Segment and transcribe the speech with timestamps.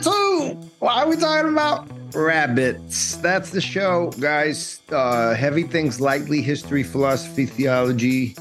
[0.00, 0.54] cockatoo.
[0.78, 3.16] Why are we talking about rabbits?
[3.16, 4.80] That's the show, guys.
[4.90, 8.34] Uh, heavy things, likely history, philosophy, theology.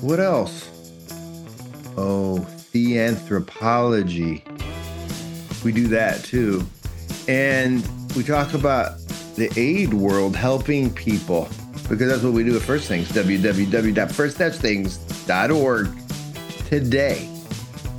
[0.00, 0.68] What else?
[1.96, 4.44] Oh, theanthropology.
[5.64, 6.64] We do that too.
[7.28, 7.86] And
[8.16, 8.98] we talk about
[9.36, 11.48] the aid world helping people
[11.88, 15.88] because that's what we do at First Things, www.first-things.org.
[16.66, 17.28] Today,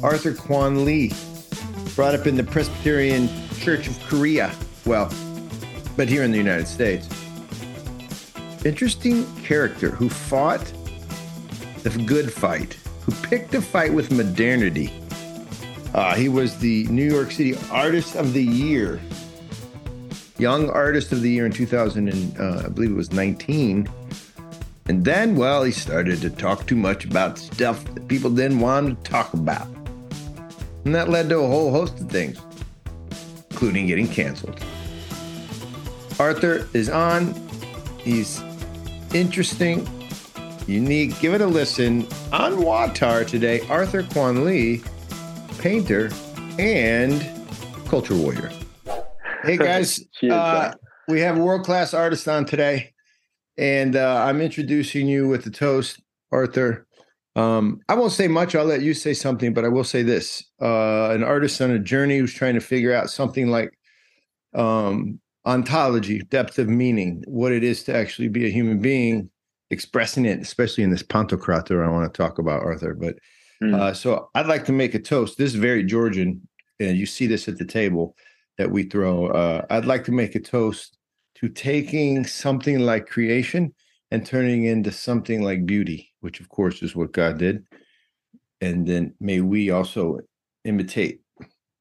[0.02, 1.14] Arthur Kwon Lee,
[1.96, 3.30] brought up in the Presbyterian
[3.60, 4.54] Church of Korea.
[4.86, 5.14] Well,
[5.96, 7.08] but here in the United States.
[8.66, 10.64] Interesting character who fought
[11.84, 14.92] the good fight, who picked a fight with modernity.
[15.94, 19.00] Uh, he was the New York City Artist of the Year,
[20.40, 23.88] Young Artist of the Year in 2000, and uh, I believe it was 19.
[24.88, 29.04] And then, well, he started to talk too much about stuff that people didn't want
[29.04, 29.68] to talk about.
[30.86, 32.40] And that led to a whole host of things,
[33.52, 34.60] including getting canceled.
[36.20, 37.34] Arthur is on.
[38.00, 38.42] He's
[39.14, 39.88] interesting,
[40.68, 41.20] unique.
[41.20, 43.62] Give it a listen on WAWTAR today.
[43.70, 44.84] Arthur Kwon Lee,
[45.60, 46.10] painter
[46.60, 47.26] and
[47.88, 48.52] culture warrior.
[49.44, 50.74] Hey guys, uh,
[51.08, 52.94] we have world class artist on today,
[53.58, 56.88] and uh, I'm introducing you with the toast, Arthur.
[57.36, 58.56] Um, I won't say much.
[58.56, 61.80] I'll let you say something, but I will say this: uh, an artist on a
[61.80, 63.78] journey who's trying to figure out something like
[64.54, 69.30] um, ontology, depth of meaning, what it is to actually be a human being,
[69.72, 72.94] expressing it, especially in this Pantocrator I want to talk about, Arthur.
[72.94, 73.16] But
[73.64, 73.74] mm.
[73.74, 75.38] uh, so I'd like to make a toast.
[75.38, 76.48] This is very Georgian,
[76.80, 78.16] and you see this at the table
[78.60, 79.28] that we throw.
[79.28, 80.98] Uh, I'd like to make a toast
[81.36, 83.74] to taking something like creation
[84.14, 87.66] and turning into something like beauty, which of course is what God did.
[88.62, 90.20] And then may we also
[90.66, 91.22] imitate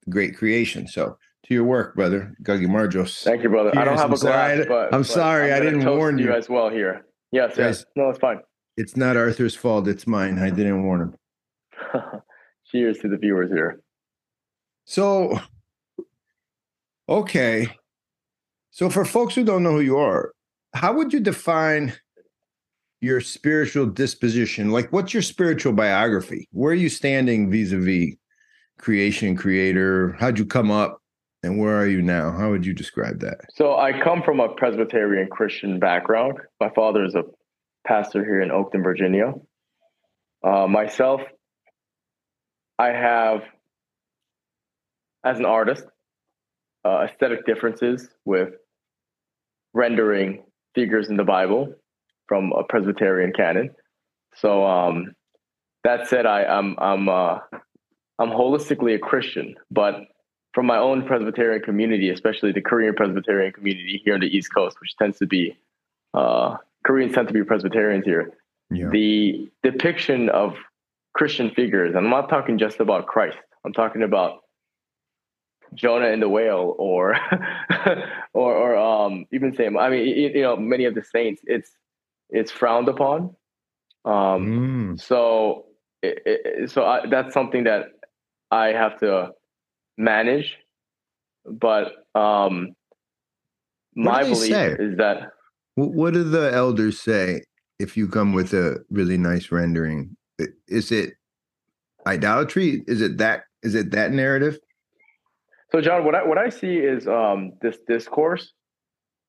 [0.08, 0.88] great creation.
[0.88, 3.22] So to your work, brother, Gagimarjos.
[3.22, 3.72] Thank you, brother.
[3.72, 3.82] Cheers.
[3.82, 6.24] I don't have I'm a glass, sorry, but I'm sorry, I'm I didn't warn you.
[6.26, 7.04] you as well here.
[7.32, 7.84] Yes, yes.
[7.96, 8.40] No, it's fine.
[8.78, 9.86] It's not Arthur's fault.
[9.86, 10.38] It's mine.
[10.38, 11.14] I didn't warn him.
[12.70, 13.82] Cheers to the viewers here.
[14.86, 15.38] So,
[17.10, 17.68] okay.
[18.70, 20.32] So, for folks who don't know who you are,
[20.72, 21.92] how would you define
[23.02, 24.70] your spiritual disposition?
[24.70, 26.48] Like, what's your spiritual biography?
[26.52, 28.14] Where are you standing vis a vis
[28.78, 30.16] creation, creator?
[30.18, 31.00] How'd you come up?
[31.42, 32.30] And where are you now?
[32.30, 33.40] How would you describe that?
[33.52, 36.38] So, I come from a Presbyterian Christian background.
[36.60, 37.24] My father is a
[37.84, 39.34] pastor here in Oakton, Virginia.
[40.44, 41.20] Uh, myself,
[42.78, 43.42] I have,
[45.24, 45.84] as an artist,
[46.84, 48.50] uh, aesthetic differences with
[49.74, 50.44] rendering
[50.76, 51.74] figures in the Bible
[52.32, 53.68] from a Presbyterian canon.
[54.36, 55.14] So um,
[55.84, 57.40] that said, I, I'm I'm uh,
[58.18, 59.96] I'm holistically a Christian, but
[60.54, 64.80] from my own Presbyterian community, especially the Korean Presbyterian community here on the East Coast,
[64.80, 65.58] which tends to be
[66.14, 66.56] uh,
[66.86, 68.32] Koreans tend to be Presbyterians here.
[68.70, 68.88] Yeah.
[68.88, 70.54] The depiction of
[71.12, 73.36] Christian figures, I'm not talking just about Christ.
[73.62, 74.40] I'm talking about
[75.74, 77.14] Jonah and the whale, or
[78.32, 79.76] or or um, even same.
[79.76, 81.42] I mean, you, you know, many of the saints.
[81.44, 81.72] It's
[82.32, 83.36] it's frowned upon.
[84.04, 85.00] Um, mm.
[85.00, 85.66] So
[86.02, 87.84] it, it, so I, that's something that
[88.50, 89.30] I have to
[89.96, 90.56] manage.
[91.44, 92.74] But um,
[93.94, 94.76] my belief say?
[94.78, 95.30] is that.
[95.74, 97.42] What do the elders say
[97.78, 100.16] if you come with a really nice rendering?
[100.68, 101.14] Is it
[102.06, 102.82] idolatry?
[102.86, 103.44] Is it that?
[103.62, 104.58] Is it that narrative?
[105.70, 108.52] So, John, what I what I see is um, this discourse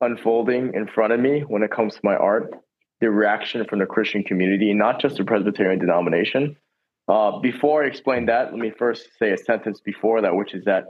[0.00, 2.52] unfolding in front of me when it comes to my art,
[3.00, 6.56] the reaction from the Christian community, not just the Presbyterian denomination.
[7.08, 10.64] Uh, before I explain that, let me first say a sentence before that, which is
[10.64, 10.86] that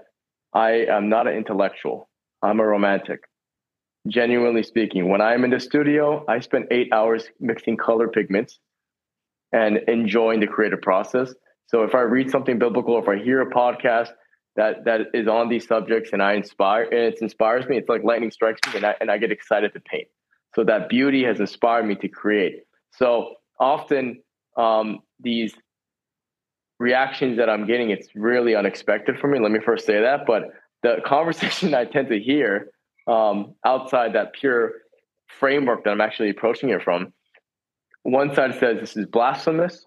[0.53, 2.09] I am not an intellectual.
[2.43, 3.25] I'm a romantic.
[4.07, 8.59] Genuinely speaking, when I'm in the studio, I spend eight hours mixing color pigments
[9.51, 11.35] and enjoying the creative process.
[11.67, 14.11] So if I read something biblical, if I hear a podcast,
[14.57, 17.77] that that is on these subjects and I inspire and it inspires me.
[17.77, 20.09] It's like lightning strikes me and I and I get excited to paint.
[20.55, 22.63] So that beauty has inspired me to create.
[22.93, 24.23] So often
[24.57, 25.55] um, these
[26.79, 29.41] reactions that I'm getting, it's really unexpected for me.
[29.41, 30.27] Let me first say that.
[30.27, 30.45] But
[30.83, 32.71] the conversation I tend to hear
[33.07, 34.73] um, outside that pure
[35.27, 37.13] framework that I'm actually approaching it from,
[38.03, 39.87] one side says this is blasphemous.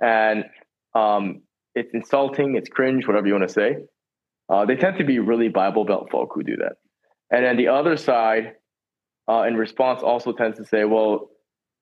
[0.00, 0.44] And
[0.94, 1.42] um,
[1.74, 3.76] it's insulting, it's cringe, whatever you want to say.
[4.48, 6.76] Uh, they tend to be really Bible Belt folk who do that.
[7.30, 8.54] And then the other side,
[9.28, 11.30] uh, in response, also tends to say, well,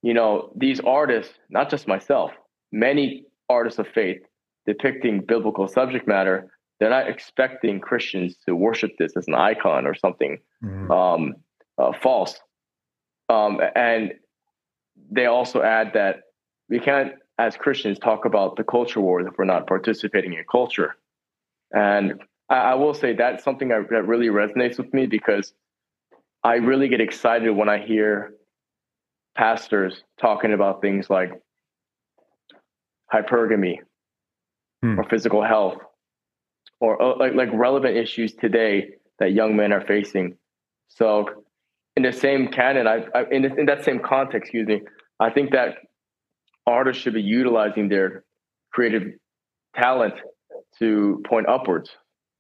[0.03, 2.33] you know, these artists, not just myself,
[2.73, 4.23] many artists of faith
[4.67, 6.51] depicting biblical subject matter
[6.81, 10.91] they're not expecting Christians to worship this as an icon or something mm-hmm.
[10.91, 11.35] um,
[11.79, 12.41] uh, false.
[13.29, 14.15] Um, and
[15.13, 16.23] they also add that
[16.71, 20.97] we can't, as Christians, talk about the culture wars if we're not participating in culture.
[21.71, 25.53] And I, I will say that's something I, that really resonates with me because
[26.43, 28.33] I really get excited when I hear
[29.37, 31.33] pastors talking about things like
[33.13, 33.79] hypergamy
[34.83, 34.99] hmm.
[34.99, 35.79] or physical health
[36.81, 40.37] or uh, like like relevant issues today that young men are facing.
[40.89, 41.27] So,
[41.97, 44.83] in the same canon, I, I in, in that same context, excuse me,
[45.21, 45.77] I think that
[46.67, 48.25] artists should be utilizing their
[48.73, 49.13] creative
[49.77, 50.15] talent
[50.79, 51.91] to point upwards.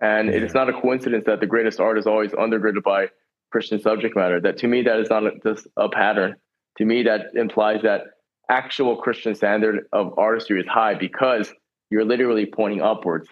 [0.00, 0.37] And yeah.
[0.37, 3.08] it is not a coincidence that the greatest art is always undergirded by
[3.50, 4.41] Christian subject matter.
[4.41, 6.37] That to me, that is not a, just a pattern.
[6.79, 8.02] To me, that implies that
[8.49, 11.52] actual Christian standard of artistry is high because
[11.91, 13.29] you're literally pointing upwards.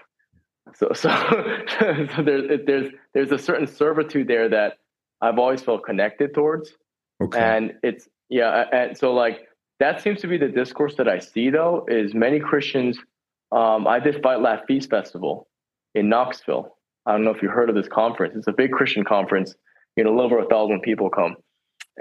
[0.75, 4.79] So, so, so there's there's there's a certain servitude there that
[5.21, 6.73] I've always felt connected towards,
[7.23, 7.39] okay.
[7.39, 9.49] and it's yeah, and so like
[9.81, 12.99] that seems to be the discourse that I see though is many Christians.
[13.51, 15.49] Um, I did Fight Laugh Feast Festival
[15.95, 16.77] in Knoxville.
[17.07, 18.37] I don't know if you heard of this conference.
[18.37, 19.55] It's a big Christian conference.
[19.99, 21.35] You know, a little over a thousand people come,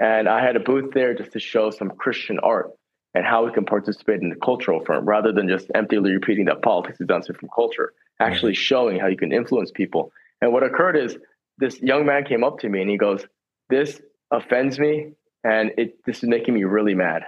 [0.00, 2.70] and I had a booth there just to show some Christian art
[3.12, 6.62] and how we can participate in the cultural firm rather than just emptily repeating that
[6.62, 8.60] politics is answered from culture, actually mm-hmm.
[8.60, 10.12] showing how you can influence people.
[10.40, 11.18] And what occurred is
[11.58, 13.26] this young man came up to me and he goes,
[13.68, 14.00] This
[14.30, 17.24] offends me and it this is making me really mad.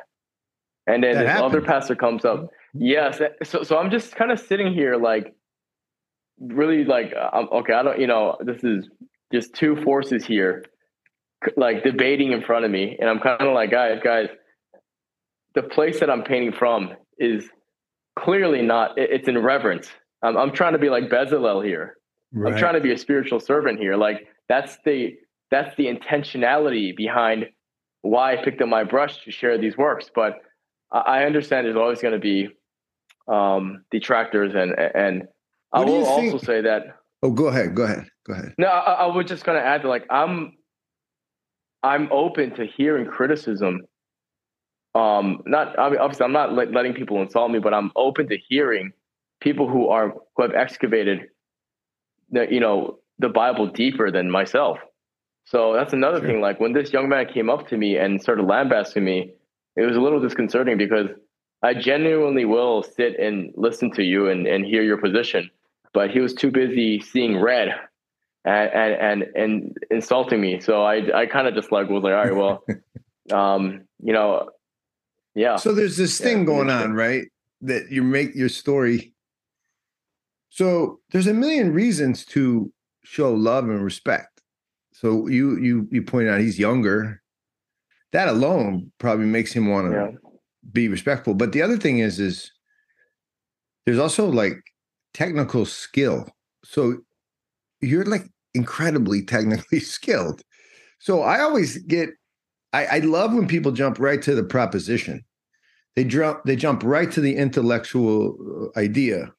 [0.86, 1.46] And then that this happened.
[1.46, 2.44] other pastor comes up.
[2.44, 2.82] Mm-hmm.
[2.82, 3.20] Yes.
[3.42, 5.34] So so I'm just kind of sitting here like
[6.38, 8.88] really like uh, I'm, okay, I don't you know, this is
[9.32, 10.64] just two forces here
[11.56, 14.28] like debating in front of me and I'm kind of like guys guys
[15.54, 17.48] the place that I'm painting from is
[18.18, 18.92] clearly not.
[18.96, 19.88] It's in reverence.
[20.22, 21.96] I'm, I'm trying to be like Bezalel here.
[22.32, 22.52] Right.
[22.52, 23.96] I'm trying to be a spiritual servant here.
[23.96, 25.14] Like that's the
[25.50, 27.46] that's the intentionality behind
[28.02, 30.10] why I picked up my brush to share these works.
[30.14, 30.34] But
[30.92, 32.48] I understand there's always going to be
[33.28, 35.24] um, detractors, and and
[35.72, 36.82] I will also say that.
[37.22, 37.74] Oh, go ahead.
[37.74, 38.06] Go ahead.
[38.30, 38.54] Go ahead.
[38.58, 40.56] No, I, I was just going to add that, like, I'm
[41.82, 43.86] I'm open to hearing criticism
[44.94, 48.28] um not I mean, obviously i'm not let, letting people insult me but i'm open
[48.28, 48.92] to hearing
[49.40, 51.28] people who are who have excavated
[52.30, 54.78] the you know the bible deeper than myself
[55.44, 56.26] so that's another sure.
[56.26, 59.32] thing like when this young man came up to me and started lambasting me
[59.76, 61.06] it was a little disconcerting because
[61.62, 65.48] i genuinely will sit and listen to you and, and hear your position
[65.94, 67.68] but he was too busy seeing red
[68.44, 72.12] and and and, and insulting me so i i kind of just like was like
[72.12, 72.64] all right well
[73.38, 74.48] um you know
[75.34, 75.56] yeah.
[75.56, 77.26] So there's this thing yeah, going on, right?
[77.62, 79.14] That you make your story.
[80.48, 82.72] So there's a million reasons to
[83.04, 84.42] show love and respect.
[84.92, 87.22] So you you you point out he's younger.
[88.12, 90.28] That alone probably makes him want to yeah.
[90.72, 91.34] be respectful.
[91.34, 92.50] But the other thing is, is
[93.86, 94.60] there's also like
[95.14, 96.26] technical skill.
[96.64, 96.98] So
[97.80, 100.42] you're like incredibly technically skilled.
[100.98, 102.10] So I always get
[102.72, 105.24] I, I love when people jump right to the proposition.
[105.96, 109.32] They jump they jump right to the intellectual uh, idea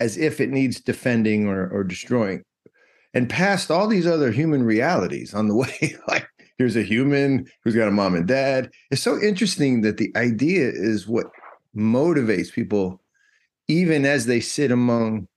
[0.00, 2.42] as if it needs defending or, or destroying.
[3.14, 6.26] And past all these other human realities on the way, like
[6.56, 8.70] here's a human who's got a mom and dad.
[8.90, 11.26] It's so interesting that the idea is what
[11.76, 13.00] motivates people,
[13.66, 15.28] even as they sit among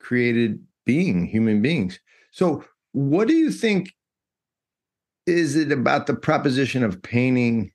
[0.00, 1.98] created being, human beings.
[2.30, 3.92] So, what do you think
[5.26, 7.72] is it about the proposition of painting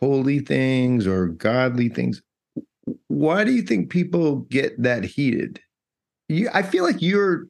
[0.00, 2.22] holy things or godly things?
[3.08, 5.60] Why do you think people get that heated?
[6.28, 7.46] You, I feel like you're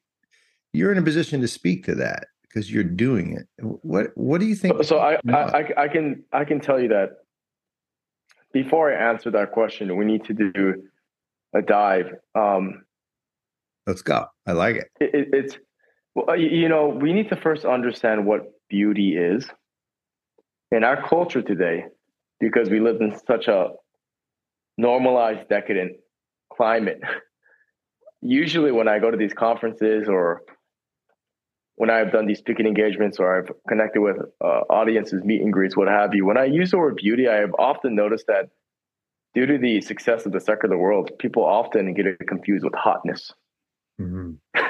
[0.73, 3.47] you're in a position to speak to that because you're doing it.
[3.83, 4.83] What what do you think?
[4.85, 7.11] So I, I I can I can tell you that
[8.53, 10.83] before I answer that question, we need to do
[11.55, 12.15] a dive.
[12.35, 12.85] Um,
[13.87, 14.27] Let's go.
[14.47, 14.89] I like it.
[15.01, 15.59] it, it it's
[16.15, 19.49] well, you know, we need to first understand what beauty is.
[20.73, 21.85] In our culture today,
[22.39, 23.71] because we live in such a
[24.79, 25.97] normalized, decadent
[26.53, 27.01] climate,
[28.23, 30.43] usually when I go to these conferences or
[31.77, 35.77] when I've done these speaking engagements or I've connected with uh, audiences, meet and greets,
[35.77, 38.51] what have you, when I use the word beauty, I have often noticed that
[39.35, 43.33] due to the success of the secular world, people often get it confused with hotness.
[44.01, 44.33] Mm-hmm.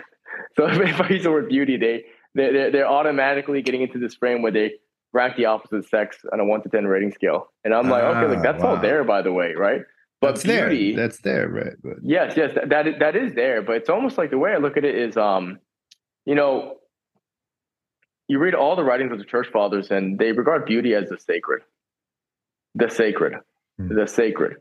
[0.56, 4.42] so if I use the word beauty, they they're, they're automatically getting into this frame
[4.42, 4.74] where they
[5.12, 7.48] rank the opposite sex on a one to 10 rating scale.
[7.64, 8.76] And I'm like, okay, like that's ah, wow.
[8.76, 9.82] all there, by the way, right?
[10.20, 11.08] But That's beauty, there.
[11.08, 11.72] That's there, right?
[11.82, 13.62] But yes, yes, that, that is, that is there.
[13.62, 15.58] But it's almost like the way I look at it is, um,
[16.26, 16.76] you know,
[18.28, 21.18] you read all the writings of the church fathers, and they regard beauty as the
[21.18, 21.62] sacred,
[22.74, 23.34] the sacred,
[23.78, 23.96] Hmm.
[23.96, 24.56] the sacred.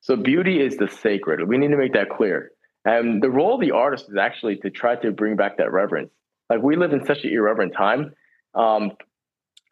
[0.00, 1.46] So beauty is the sacred.
[1.46, 2.50] We need to make that clear.
[2.84, 6.10] And the role of the artist is actually to try to bring back that reverence.
[6.50, 8.14] Like we live in such an irreverent time.
[8.54, 8.92] Um,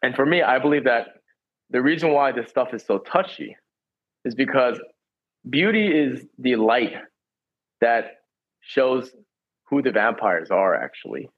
[0.01, 1.07] and for me, I believe that
[1.69, 3.55] the reason why this stuff is so touchy
[4.25, 4.79] is because
[5.49, 6.93] beauty is the light
[7.81, 8.21] that
[8.61, 9.11] shows
[9.69, 11.29] who the vampires are actually.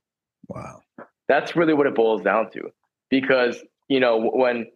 [0.47, 0.81] wow.
[1.29, 2.69] That's really what it boils down to.
[3.09, 4.67] Because, you know, when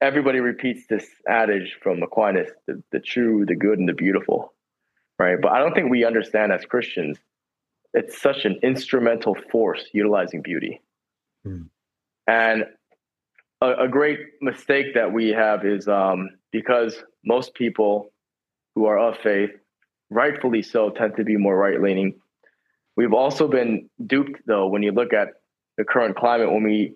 [0.00, 4.52] everybody repeats this adage from Aquinas, the, the true, the good, and the beautiful,
[5.18, 5.40] right?
[5.40, 7.18] But I don't think we understand as Christians,
[7.94, 10.80] it's such an instrumental force utilizing beauty.
[11.44, 11.62] Hmm.
[12.26, 12.64] And
[13.60, 18.12] a, a great mistake that we have is um, because most people
[18.74, 19.50] who are of faith,
[20.10, 22.14] rightfully so, tend to be more right leaning.
[22.96, 25.28] We've also been duped, though, when you look at
[25.76, 26.94] the current climate, when we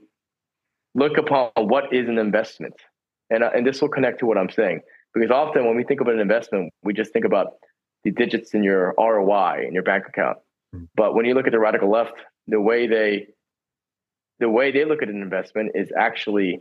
[0.95, 2.75] look upon what is an investment.
[3.31, 4.81] And, uh, and this will connect to what I'm saying.
[5.14, 7.55] Because often when we think about an investment, we just think about
[8.05, 10.39] the digits in your ROI in your bank account.
[10.73, 10.85] Hmm.
[10.95, 12.15] But when you look at the radical left,
[12.47, 13.29] the way they
[14.41, 16.61] the way they look at an investment is actually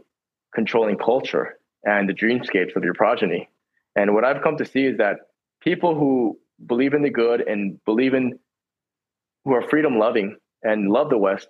[0.54, 3.50] controlling culture and the dreamscapes of your progeny.
[3.96, 5.18] And what I've come to see is that
[5.62, 8.38] people who believe in the good and believe in
[9.46, 11.48] who are freedom loving and love the West,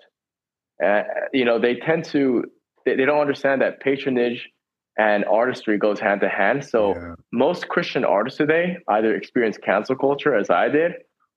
[0.83, 2.45] uh, you know, they tend to
[2.85, 4.49] they, they don't understand that patronage
[4.97, 6.65] and artistry goes hand to hand.
[6.65, 7.15] So Yeah.
[7.31, 10.93] most Christian artists today either experience cancel culture as I did,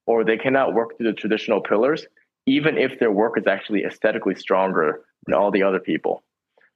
[0.07, 2.07] or they cannot work through the traditional pillars,
[2.47, 6.23] even if their work is actually aesthetically stronger than all the other people.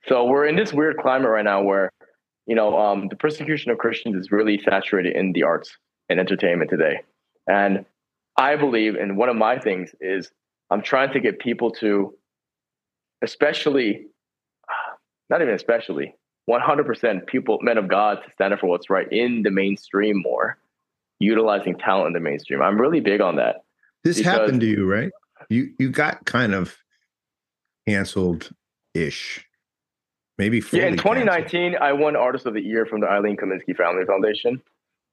[0.07, 1.91] So we're in this weird climate right now where,
[2.47, 5.77] you know, um, the persecution of Christians is really saturated in the arts
[6.09, 7.03] and entertainment today.
[7.47, 7.85] And
[8.39, 10.31] I believe, and one of my things is
[10.71, 12.15] I'm trying to get people to,
[13.23, 14.07] especially,
[15.31, 16.15] not even especially,
[16.49, 20.59] 100% people, men of God, to stand up for what's right in the mainstream more,
[21.19, 22.63] utilizing talent in the mainstream.
[22.63, 23.65] I'm really big on that.
[24.05, 25.11] This happened to you, right?
[25.51, 26.77] You you got kind of
[27.87, 28.51] canceled
[28.95, 29.45] ish.
[30.39, 31.17] Maybe yeah, in canceled.
[31.17, 34.63] 2019, I won Artist of the Year from the Eileen Kaminsky Family Foundation.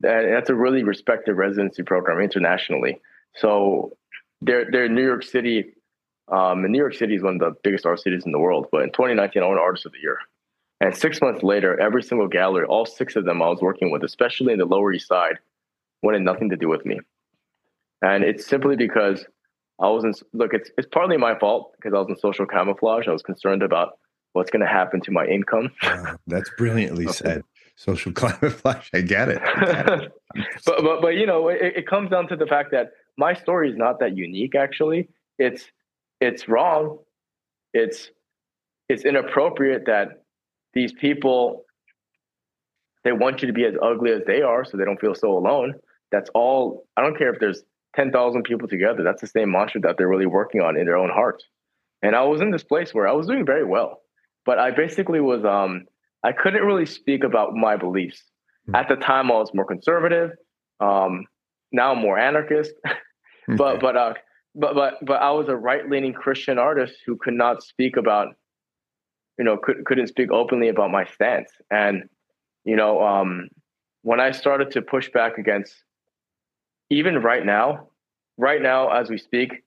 [0.04, 3.02] And that's a really respected residency program internationally.
[3.36, 3.98] So
[4.42, 5.74] they're, they're New York City.
[6.32, 8.68] Um, and New York City is one of the biggest art cities in the world.
[8.72, 10.20] But in 2019, I won Artist of the Year.
[10.82, 14.04] And six months later, every single gallery, all six of them I was working with,
[14.04, 15.40] especially in the Lower East Side,
[16.04, 17.00] wanted nothing to do with me.
[18.02, 19.26] And it's simply because
[19.80, 23.08] I wasn't, look, it's, it's partly my fault because I was in social camouflage.
[23.08, 23.98] I was concerned about
[24.34, 25.72] what's going to happen to my income.
[25.82, 27.44] Wow, that's brilliantly said.
[27.78, 28.90] Social camouflage.
[28.94, 29.42] I get it.
[29.42, 30.12] I get it.
[30.66, 33.70] but but but you know, it, it comes down to the fact that my story
[33.70, 34.56] is not that unique.
[34.56, 35.66] Actually, it's
[36.22, 37.00] it's wrong.
[37.74, 38.12] It's
[38.88, 40.24] it's inappropriate that
[40.76, 41.66] these people
[43.04, 45.38] they want you to be as ugly as they are, so they don't feel so
[45.38, 45.76] alone.
[46.12, 46.88] That's all.
[46.98, 47.64] I don't care if there's
[47.96, 49.04] ten thousand people together.
[49.04, 51.46] That's the same mantra that they're really working on in their own hearts.
[52.02, 54.02] And I was in this place where I was doing very well,
[54.46, 55.86] but I basically was um
[56.24, 58.24] I couldn't really speak about my beliefs.
[58.66, 58.76] Hmm.
[58.76, 60.32] At the time, I was more conservative.
[60.80, 61.26] Um,
[61.72, 62.74] now I'm more anarchist.
[63.56, 64.14] but but uh,
[64.56, 68.30] but but but I was a right leaning Christian artist who could not speak about,
[69.38, 71.52] you know, could, couldn't speak openly about my stance.
[71.70, 72.10] And
[72.64, 73.50] you know, um,
[74.02, 75.74] when I started to push back against,
[76.90, 77.90] even right now,
[78.38, 79.64] right now as we speak,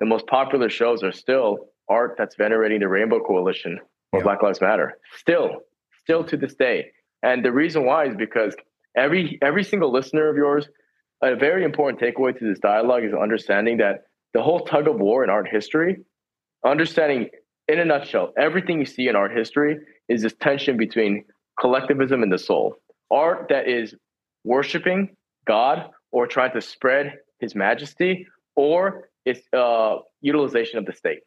[0.00, 3.78] the most popular shows are still art that's venerating the Rainbow Coalition
[4.12, 4.24] or Yeah.
[4.24, 4.98] Black Lives Matter.
[5.16, 5.62] Still,
[6.00, 6.92] still to this day.
[7.22, 8.54] And the reason why is because
[8.96, 10.68] every every single listener of yours,
[11.22, 15.24] a very important takeaway to this dialogue is understanding that the whole tug of war
[15.24, 15.96] in art history,
[16.64, 17.30] understanding
[17.68, 21.24] in a nutshell, everything you see in art history is this tension between
[21.60, 22.76] collectivism and the soul.
[23.10, 23.94] Art that is
[24.44, 31.20] worshiping God or trying to spread his majesty, or its uh, utilization of the state.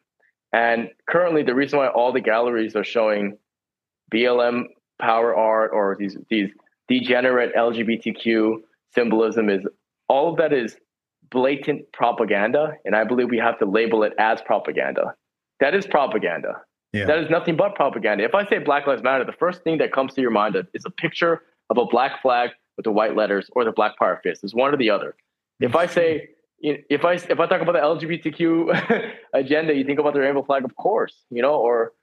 [0.51, 3.37] And currently, the reason why all the galleries are showing
[4.13, 4.63] BLM
[4.99, 6.49] power art or these these
[6.89, 8.57] degenerate LGBTQ
[8.93, 9.61] symbolism is
[10.09, 10.75] all of that is
[11.29, 15.15] blatant propaganda, and I believe we have to label it as propaganda.
[15.61, 16.61] That is propaganda.
[16.91, 17.05] Yeah.
[17.05, 18.25] That is nothing but propaganda.
[18.25, 20.83] If I say Black Lives Matter, the first thing that comes to your mind is
[20.85, 24.43] a picture of a black flag with the white letters or the black power fist.
[24.43, 25.15] It's one or the other.
[25.61, 30.13] If I say if I if I talk about the LGBTQ agenda, you think about
[30.13, 31.93] the rainbow flag, of course, you know, or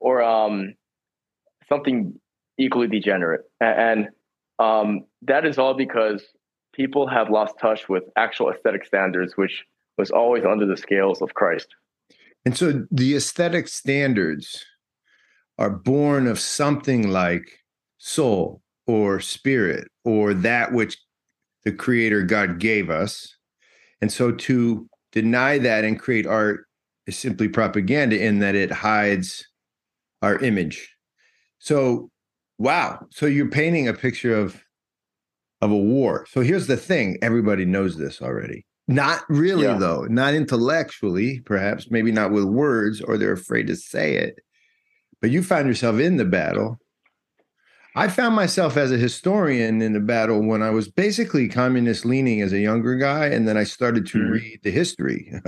[0.00, 0.74] or um,
[1.68, 2.18] something
[2.56, 4.08] equally degenerate, and
[4.58, 6.24] um, that is all because
[6.72, 9.64] people have lost touch with actual aesthetic standards, which
[9.98, 11.68] was always under the scales of Christ.
[12.48, 14.64] And so the aesthetic standards
[15.58, 17.46] are born of something like
[17.98, 20.96] soul or spirit or that which
[21.64, 23.36] the creator God gave us.
[24.00, 26.64] And so to deny that and create art
[27.06, 29.46] is simply propaganda in that it hides
[30.22, 30.90] our image.
[31.58, 32.10] So,
[32.56, 33.06] wow.
[33.10, 34.64] So you're painting a picture of
[35.60, 36.24] of a war.
[36.30, 38.64] So here's the thing, everybody knows this already.
[38.88, 39.78] Not really yeah.
[39.78, 44.40] though, not intellectually, perhaps, maybe not with words or they're afraid to say it.
[45.20, 46.80] But you found yourself in the battle
[47.98, 52.42] I found myself as a historian in the battle when I was basically communist leaning
[52.42, 54.30] as a younger guy, and then I started to mm.
[54.30, 55.32] read the history.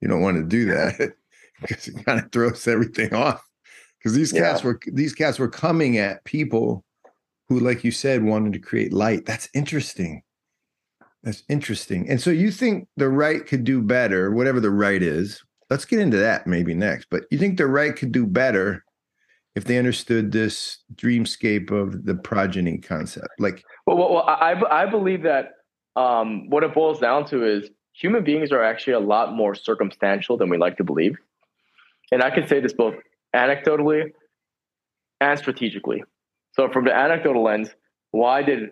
[0.00, 1.12] you don't want to do that
[1.60, 3.46] because it kind of throws everything off.
[3.98, 4.40] Because these yeah.
[4.40, 6.84] cats were these cats were coming at people
[7.48, 9.24] who, like you said, wanted to create light.
[9.24, 10.24] That's interesting.
[11.22, 12.08] That's interesting.
[12.08, 15.42] And so you think the right could do better, whatever the right is.
[15.70, 17.06] Let's get into that maybe next.
[17.10, 18.84] But you think the right could do better
[19.54, 24.86] if they understood this dreamscape of the progeny concept like well, well, well I, I
[24.86, 25.50] believe that
[25.96, 30.36] um, what it boils down to is human beings are actually a lot more circumstantial
[30.36, 31.16] than we like to believe
[32.10, 32.94] and i can say this both
[33.34, 34.10] anecdotally
[35.20, 36.02] and strategically
[36.52, 37.70] so from the anecdotal lens
[38.12, 38.70] why did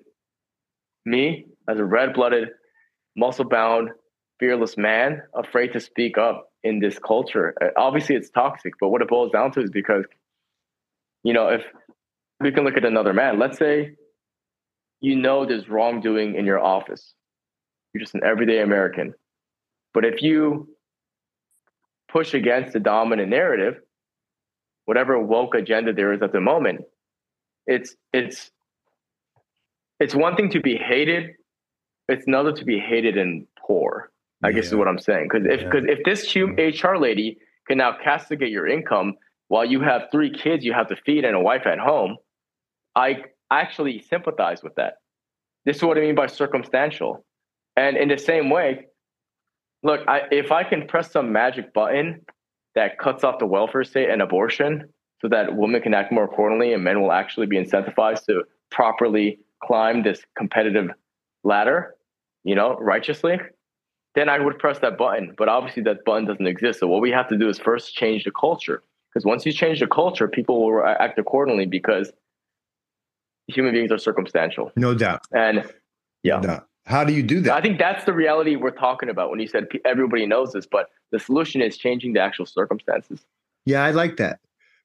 [1.04, 2.48] me as a red-blooded
[3.16, 3.90] muscle-bound
[4.38, 9.02] fearless man afraid to speak up in this culture uh, obviously it's toxic but what
[9.02, 10.04] it boils down to is because
[11.22, 11.64] you know, if
[12.40, 13.92] we can look at another man, let's say
[15.00, 17.14] you know there's wrongdoing in your office.
[17.92, 19.14] You're just an everyday American.
[19.92, 20.68] But if you
[22.10, 23.80] push against the dominant narrative,
[24.84, 26.82] whatever woke agenda there is at the moment,
[27.66, 28.50] it's it's
[30.00, 31.34] it's one thing to be hated,
[32.08, 34.10] it's another to be hated and poor.
[34.42, 34.54] I yeah.
[34.54, 35.28] guess is what I'm saying.
[35.30, 35.92] Because if because yeah.
[35.92, 37.02] if this HR mm-hmm.
[37.02, 37.38] lady
[37.68, 39.14] can now castigate your income
[39.48, 42.16] while you have three kids you have to feed and a wife at home,
[42.96, 44.94] I actually sympathize with that.
[45.64, 47.24] This is what I mean by circumstantial.
[47.76, 48.86] And in the same way,
[49.82, 52.22] look, I, if I can press some magic button
[52.74, 54.88] that cuts off the welfare state and abortion
[55.20, 59.38] so that women can act more accordingly and men will actually be incentivized to properly
[59.62, 60.90] climb this competitive
[61.44, 61.94] ladder,
[62.44, 63.38] you know, righteously,
[64.14, 65.34] then I would press that button.
[65.36, 66.80] But obviously, that button doesn't exist.
[66.80, 68.82] So, what we have to do is first change the culture.
[69.12, 72.12] Because once you change the culture, people will act accordingly because
[73.48, 74.70] human beings are circumstantial.
[74.76, 75.22] No doubt.
[75.32, 75.64] And
[76.22, 76.36] yeah.
[76.36, 76.66] No doubt.
[76.86, 77.54] How do you do that?
[77.54, 80.88] I think that's the reality we're talking about when you said everybody knows this, but
[81.12, 83.20] the solution is changing the actual circumstances.
[83.66, 84.40] Yeah, I like that.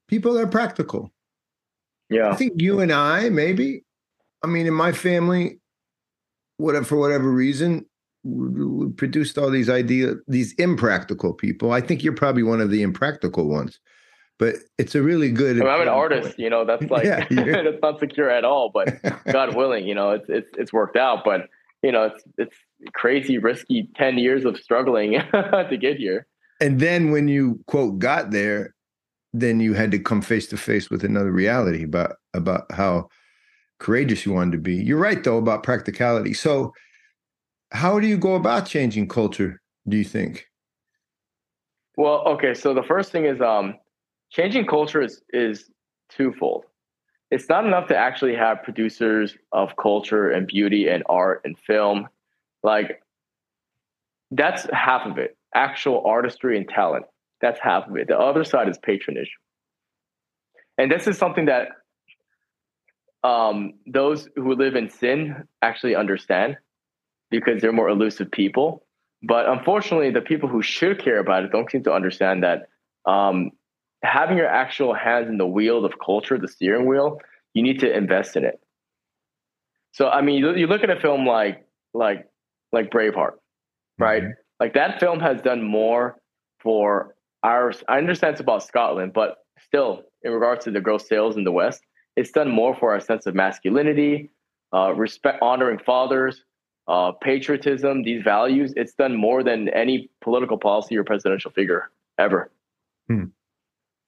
[0.07, 1.11] People are practical.
[2.09, 2.29] Yeah.
[2.29, 3.83] I think you and I, maybe,
[4.49, 5.59] I mean, in my family,
[6.57, 7.85] whatever for whatever reason,
[8.23, 11.71] we produced all these ideas, these impractical people.
[11.71, 13.79] I think you're probably one of the impractical ones
[14.37, 15.61] but it's a really good.
[15.61, 16.65] I am an artist, you know.
[16.65, 18.69] That's like yeah, that's not secure at all.
[18.73, 21.23] But God willing, you know, it's it's it's worked out.
[21.23, 21.47] But
[21.83, 22.55] you know, it's it's
[22.93, 23.89] crazy, risky.
[23.95, 26.27] Ten years of struggling to get here.
[26.61, 28.73] And then when you quote got there,
[29.33, 33.09] then you had to come face to face with another reality about about how
[33.79, 34.75] courageous you wanted to be.
[34.75, 36.33] You're right though about practicality.
[36.33, 36.73] So,
[37.71, 39.61] how do you go about changing culture?
[39.87, 40.47] Do you think?
[41.97, 42.53] Well, okay.
[42.53, 43.75] So the first thing is um
[44.31, 45.69] changing culture is is
[46.09, 46.65] twofold.
[47.31, 52.07] It's not enough to actually have producers of culture and beauty and art and film.
[52.63, 53.01] Like
[54.31, 55.37] that's half of it.
[55.53, 57.05] Actual artistry and talent.
[57.41, 58.07] That's half of it.
[58.07, 59.31] The other side is patronage.
[60.77, 61.69] And this is something that
[63.25, 66.57] um, those who live in sin actually understand
[67.31, 68.85] because they're more elusive people.
[69.23, 72.69] But unfortunately, the people who should care about it don't seem to understand that
[73.09, 73.49] um,
[74.03, 77.19] having your actual hands in the wheel of culture, the steering wheel,
[77.55, 78.59] you need to invest in it.
[79.91, 82.27] So I mean, you, you look at a film like like
[82.71, 83.37] like Braveheart,
[83.97, 84.21] right?
[84.21, 84.31] Mm-hmm.
[84.59, 86.17] Like that film has done more
[86.59, 87.73] for our.
[87.87, 91.51] I understand it's about Scotland, but still, in regards to the gross sales in the
[91.51, 91.81] West,
[92.15, 94.31] it's done more for our sense of masculinity,
[94.73, 96.43] uh, respect, honoring fathers,
[96.87, 98.73] uh, patriotism, these values.
[98.75, 102.51] It's done more than any political policy or presidential figure ever.
[103.07, 103.25] Hmm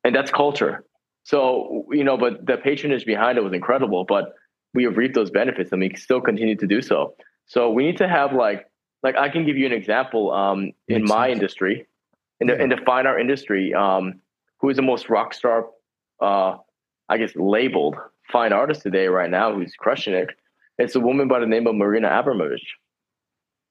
[0.08, 0.84] and that's culture.
[1.24, 4.06] So you know, but the patronage behind it was incredible.
[4.06, 4.34] But
[4.74, 7.14] we have reaped those benefits, and we still continue to do so.
[7.46, 8.68] So we need to have like
[9.04, 10.32] like I can give you an example.
[10.32, 11.38] Um, in my sense.
[11.38, 11.88] industry,
[12.40, 12.64] in the yeah.
[12.64, 14.22] in the fine art industry, um,
[14.62, 15.68] who is the most rock star,
[16.22, 16.56] uh,
[17.10, 17.96] I guess labeled
[18.32, 20.30] fine artist today right now, who's crushing it.
[20.78, 22.76] It's a woman by the name of Marina Abramovich.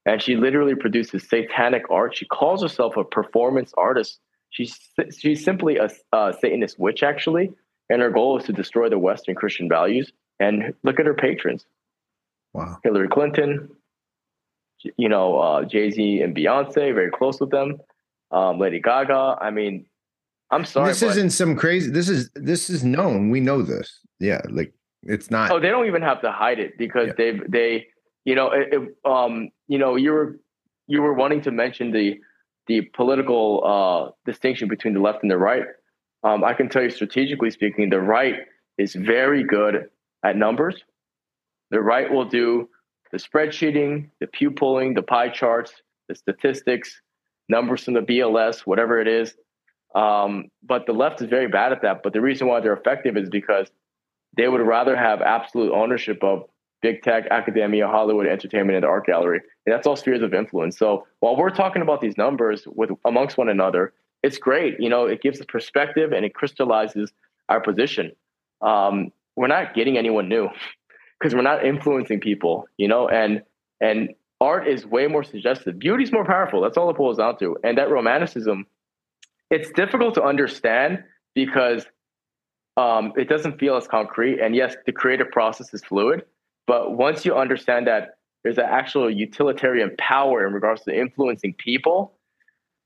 [0.07, 2.17] And she literally produces satanic art.
[2.17, 4.21] She calls herself a performance artist.
[4.51, 4.79] She's,
[5.17, 7.53] she's simply a, a Satanist witch, actually.
[7.91, 10.13] And her goal is to destroy the Western Christian values.
[10.41, 11.67] And look at her patrons.
[12.55, 12.79] Wow.
[12.85, 13.69] Hillary Clinton,
[14.97, 17.79] you know, uh, Jay Z and Beyonce, very close with them.
[18.31, 19.39] Um, Lady Gaga.
[19.41, 19.87] I mean,
[20.51, 20.89] I'm sorry.
[20.89, 21.91] This isn't some crazy.
[21.91, 23.31] This is this is known.
[23.31, 24.01] We know this.
[24.21, 25.51] Yeah, like it's not.
[25.51, 27.15] Oh, they don't even have to hide it because yeah.
[27.17, 27.87] they they
[28.25, 30.39] you know it, it, um you know you were
[30.87, 32.21] you were wanting to mention the
[32.67, 35.65] the political uh, distinction between the left and the right.
[36.25, 38.41] Um, I can tell you, strategically speaking, the right
[38.79, 39.89] is very good
[40.25, 40.83] at numbers.
[41.71, 42.69] The right will do
[43.13, 45.73] the spreadsheeting, the pew polling, the pie charts,
[46.09, 47.01] the statistics,
[47.49, 49.35] numbers from the BLS, whatever it is.
[49.97, 52.03] Um, but the left is very bad at that.
[52.03, 53.71] But the reason why they're effective is because
[54.37, 56.45] they would rather have absolute ownership of
[56.83, 59.41] big tech, academia, Hollywood, entertainment, and the art gallery.
[59.65, 60.79] And that's all spheres of influence.
[60.79, 64.79] So while we're talking about these numbers with amongst one another, it's great.
[64.79, 67.13] You know, it gives a perspective and it crystallizes
[67.49, 68.13] our position.
[68.61, 70.49] Um, we're not getting anyone new
[71.19, 73.43] because we're not influencing people, you know, and
[73.81, 75.79] and art is way more suggestive.
[75.79, 76.61] Beauty's more powerful.
[76.61, 77.57] That's all it boils down to.
[77.65, 78.67] And that romanticism,
[79.51, 81.03] it's difficult to understand
[81.35, 81.87] because
[82.77, 84.41] um, it doesn't feel as concrete.
[84.41, 86.25] And yes, the creative process is fluid.
[86.67, 92.19] But once you understand that there's an actual utilitarian power in regards to influencing people,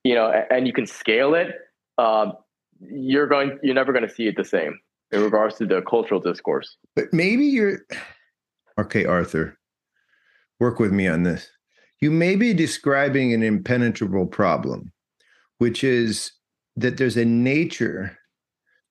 [0.05, 1.55] you know, and you can scale it,
[1.99, 2.33] um,
[2.81, 4.79] you're going, you're never going to see it the same
[5.13, 6.77] in regards to the cultural discourse.
[6.95, 7.81] But maybe you're
[8.79, 9.59] okay, Arthur.
[10.59, 11.51] Work with me on this.
[12.01, 14.93] You may be describing an impenetrable problem,
[15.59, 16.33] which is
[16.77, 18.17] that there's a nature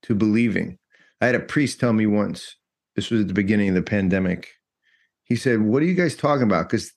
[0.04, 0.78] to believing.
[1.22, 2.56] I had a priest tell me once,
[2.96, 4.50] this was at the beginning of the pandemic.
[5.24, 6.70] He said, What are you guys talking about?
[6.70, 6.92] Because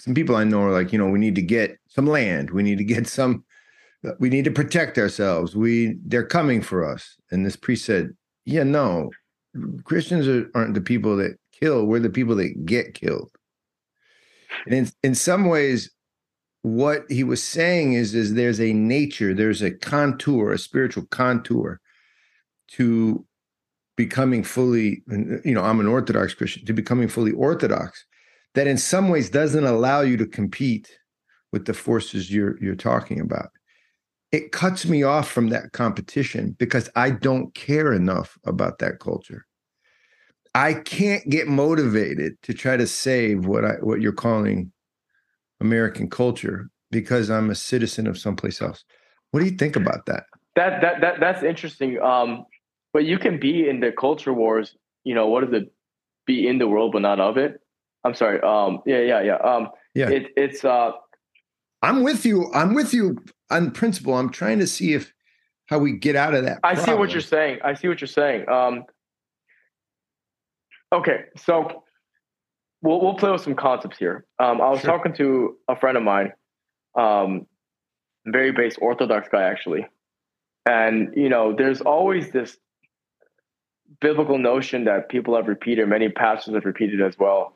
[0.00, 2.62] some people I know are like, you know, we need to get some land, we
[2.62, 3.44] need to get some,
[4.18, 5.54] we need to protect ourselves.
[5.54, 7.16] We they're coming for us.
[7.30, 8.10] And this priest said,
[8.44, 9.10] Yeah, no,
[9.84, 13.30] Christians are, aren't the people that kill, we're the people that get killed.
[14.66, 15.90] And in, in some ways,
[16.62, 21.80] what he was saying is, is there's a nature, there's a contour, a spiritual contour
[22.72, 23.24] to
[23.96, 25.02] becoming fully,
[25.44, 28.04] you know, I'm an Orthodox Christian, to becoming fully Orthodox,
[28.54, 30.98] that in some ways doesn't allow you to compete
[31.52, 33.48] with the forces you're you're talking about.
[34.32, 39.46] It cuts me off from that competition because I don't care enough about that culture.
[40.54, 44.72] I can't get motivated to try to save what I what you're calling
[45.60, 48.84] American culture because I'm a citizen of someplace else.
[49.30, 50.24] What do you think about that?
[50.56, 52.00] That that that that's interesting.
[52.00, 52.46] Um,
[52.92, 54.76] but you can be in the culture wars.
[55.04, 55.72] You know, what is it?
[56.26, 57.60] Be in the world, but not of it.
[58.04, 58.40] I'm sorry.
[58.40, 59.36] Um, yeah, yeah, yeah.
[59.36, 60.10] Um, yeah.
[60.10, 60.64] It, it's.
[60.64, 60.92] Uh,
[61.82, 62.50] I'm with you.
[62.52, 63.18] I'm with you
[63.50, 64.14] on principle.
[64.14, 65.12] I'm trying to see if
[65.66, 66.60] how we get out of that.
[66.64, 67.60] I see what you're saying.
[67.64, 68.48] I see what you're saying.
[68.48, 68.84] Um,
[70.92, 71.84] okay, so
[72.82, 74.24] we'll we'll play with some concepts here.
[74.38, 74.90] Um, I was sure.
[74.90, 76.32] talking to a friend of mine,
[76.94, 77.46] um,
[78.26, 79.86] very base Orthodox guy actually,
[80.68, 82.56] and you know, there's always this
[84.00, 87.54] biblical notion that people have repeated, many pastors have repeated as well.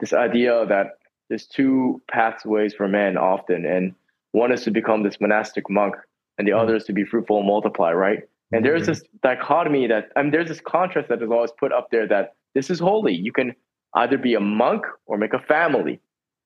[0.00, 3.94] This idea that there's two pathways for men often, and
[4.32, 5.94] one is to become this monastic monk,
[6.38, 6.60] and the mm-hmm.
[6.60, 8.20] other is to be fruitful and multiply, right?
[8.52, 8.64] And mm-hmm.
[8.64, 12.06] there's this dichotomy that I mean, there's this contrast that is always put up there
[12.08, 13.14] that this is holy.
[13.14, 13.54] You can
[13.94, 16.00] either be a monk or make a family.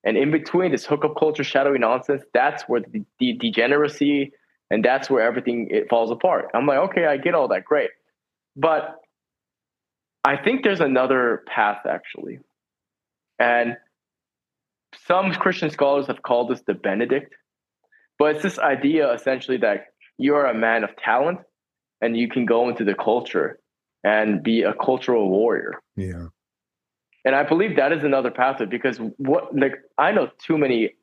[0.04, 4.32] And in between this hookup culture, shadowy nonsense, that's where the, the degeneracy
[4.70, 6.50] and that's where everything it falls apart.
[6.54, 7.90] I'm like, okay, I get all that, great.
[8.54, 8.96] But
[10.24, 12.40] I think there's another path actually.
[13.38, 13.76] And
[15.06, 17.34] some Christian scholars have called this the Benedict.
[18.18, 19.86] But it's this idea essentially that
[20.18, 21.40] you are a man of talent
[22.00, 23.58] and you can go into the culture
[24.04, 25.80] and be a cultural warrior.
[25.96, 26.26] Yeah.
[27.24, 30.94] And I believe that is another pathway because what like I know too many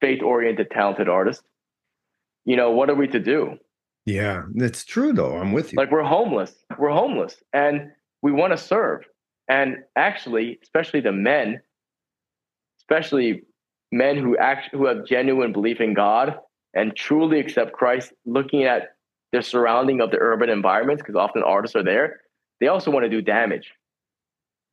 [0.00, 1.44] faith oriented talented artists.
[2.44, 3.58] You know, what are we to do?
[4.04, 5.36] Yeah, that's true though.
[5.36, 5.76] I'm with you.
[5.76, 6.54] Like we're homeless.
[6.78, 7.36] We're homeless.
[7.52, 9.04] And we want to serve.
[9.48, 11.60] And actually, especially the men,
[12.80, 13.42] especially
[13.92, 16.36] men who act who have genuine belief in God
[16.74, 18.96] and truly accept Christ, looking at
[19.32, 22.20] their surrounding of the urban environments, because often artists are there,
[22.60, 23.72] they also want to do damage.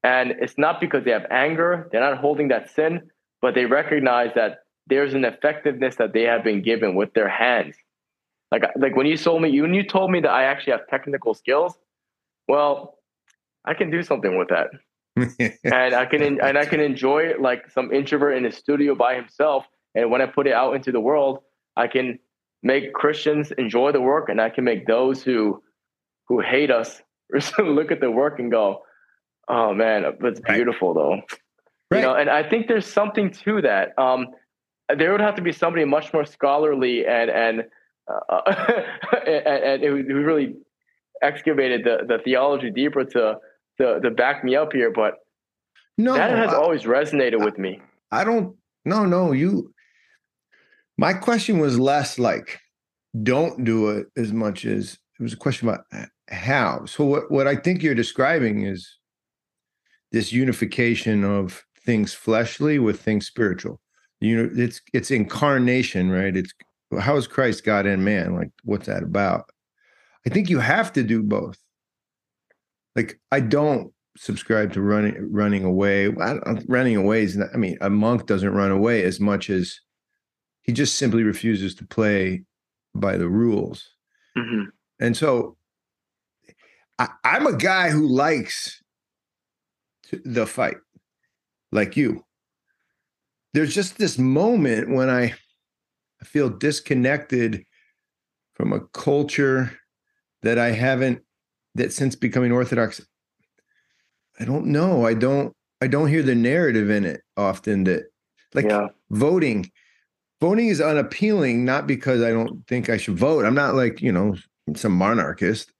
[0.03, 3.09] And it's not because they have anger, they're not holding that sin,
[3.41, 7.75] but they recognize that there's an effectiveness that they have been given with their hands.
[8.51, 11.33] Like, like when you told me, when you told me that I actually have technical
[11.33, 11.77] skills,
[12.47, 12.97] well,
[13.65, 14.69] I can do something with that.
[15.63, 19.15] and I can and I can enjoy it like some introvert in a studio by
[19.15, 19.65] himself.
[19.95, 21.39] And when I put it out into the world,
[21.75, 22.19] I can
[22.63, 25.61] make Christians enjoy the work, and I can make those who
[26.27, 27.01] who hate us
[27.59, 28.83] look at the work and go,
[29.49, 31.21] "Oh man, it's beautiful though."
[31.91, 31.99] Right.
[31.99, 33.97] You know, and I think there's something to that.
[33.97, 34.27] Um,
[34.95, 37.63] there would have to be somebody much more scholarly and and
[38.07, 38.41] uh,
[39.27, 40.55] and, and who really
[41.21, 43.37] excavated the, the theology deeper to,
[43.77, 44.91] to to back me up here.
[44.91, 45.15] But
[45.97, 47.81] no, that has I, always resonated with me.
[48.11, 48.55] I don't.
[48.85, 49.31] No, no.
[49.31, 49.73] You.
[50.97, 52.59] My question was less like,
[53.23, 55.85] don't do it as much as it was a question about
[56.29, 56.85] how.
[56.85, 58.98] So what what I think you're describing is
[60.11, 63.79] this unification of things fleshly with things spiritual.
[64.19, 66.35] You know, it's it's incarnation, right?
[66.35, 66.53] It's
[66.99, 68.35] how is Christ God and man?
[68.35, 69.49] Like, what's that about?
[70.25, 71.57] I think you have to do both.
[72.95, 76.07] Like, I don't subscribe to running running away.
[76.67, 77.49] running away is not.
[77.53, 79.79] I mean, a monk doesn't run away as much as
[80.61, 82.43] he just simply refuses to play
[82.93, 83.87] by the rules.
[84.37, 84.69] Mm-hmm.
[84.99, 85.55] And so,
[86.97, 88.83] I, I'm a guy who likes
[90.25, 90.77] the fight,
[91.71, 92.23] like you.
[93.53, 95.33] There's just this moment when I
[96.23, 97.65] feel disconnected
[98.53, 99.71] from a culture
[100.43, 101.21] that I haven't
[101.75, 103.01] that since becoming Orthodox.
[104.39, 105.05] I don't know.
[105.05, 108.03] I don't I don't hear the narrative in it often that
[108.53, 108.87] like yeah.
[109.09, 109.71] voting.
[110.41, 113.43] Voting is unappealing, not because I don't think I should vote.
[113.43, 114.35] I'm not like, you know,
[114.75, 115.71] some monarchist.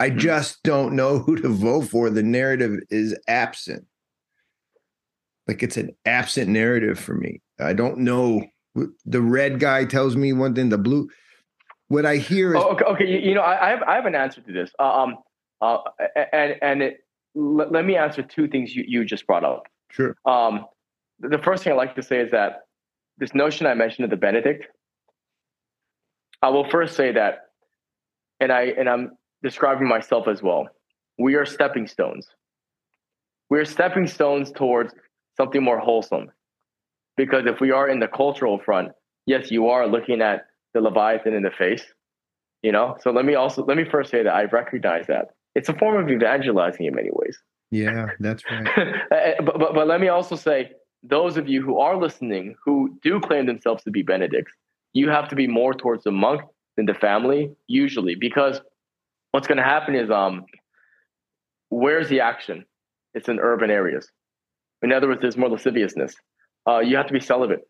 [0.00, 0.18] I hmm.
[0.18, 2.10] just don't know who to vote for.
[2.10, 3.86] The narrative is absent.
[5.48, 7.40] Like it's an absent narrative for me.
[7.60, 8.42] I don't know
[9.04, 11.08] the red guy tells me one thing, the blue.
[11.88, 13.06] What I hear is oh, okay, okay.
[13.06, 14.70] You, you, know, I, I, have I have an answer to this.
[14.78, 15.16] Uh, um,
[15.60, 15.78] uh,
[16.32, 16.98] and and it,
[17.34, 19.64] let, let me answer two things you, you just brought up.
[19.90, 20.16] Sure.
[20.24, 20.66] Um,
[21.20, 22.60] the first thing I like to say is that
[23.18, 24.66] this notion I mentioned of the Benedict.
[26.40, 27.50] I will first say that,
[28.40, 30.68] and I and I'm describing myself as well.
[31.18, 32.26] We are stepping stones.
[33.50, 34.94] We are stepping stones towards
[35.36, 36.30] something more wholesome,
[37.16, 38.92] because if we are in the cultural front,
[39.26, 41.84] yes, you are looking at the Leviathan in the face.
[42.62, 45.68] You know, so let me also let me first say that I recognize that it's
[45.68, 47.36] a form of evangelizing in many ways.
[47.70, 48.68] Yeah, that's right.
[49.12, 50.70] Eh, but, but but let me also say,
[51.02, 54.52] those of you who are listening who do claim themselves to be Benedicts,
[54.92, 56.42] you have to be more towards the monk
[56.76, 58.60] than the family, usually, because
[59.32, 60.44] what's going to happen is um,
[61.68, 62.64] where's the action?
[63.14, 64.10] It's in urban areas.
[64.80, 66.14] In other words, there's more lasciviousness
[66.68, 67.68] uh, you have to be celibate.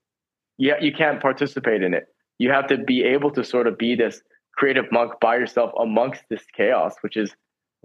[0.58, 2.04] Yeah, you, you can't participate in it.
[2.38, 4.22] You have to be able to sort of be this
[4.56, 7.34] creative monk by yourself amongst this chaos, which is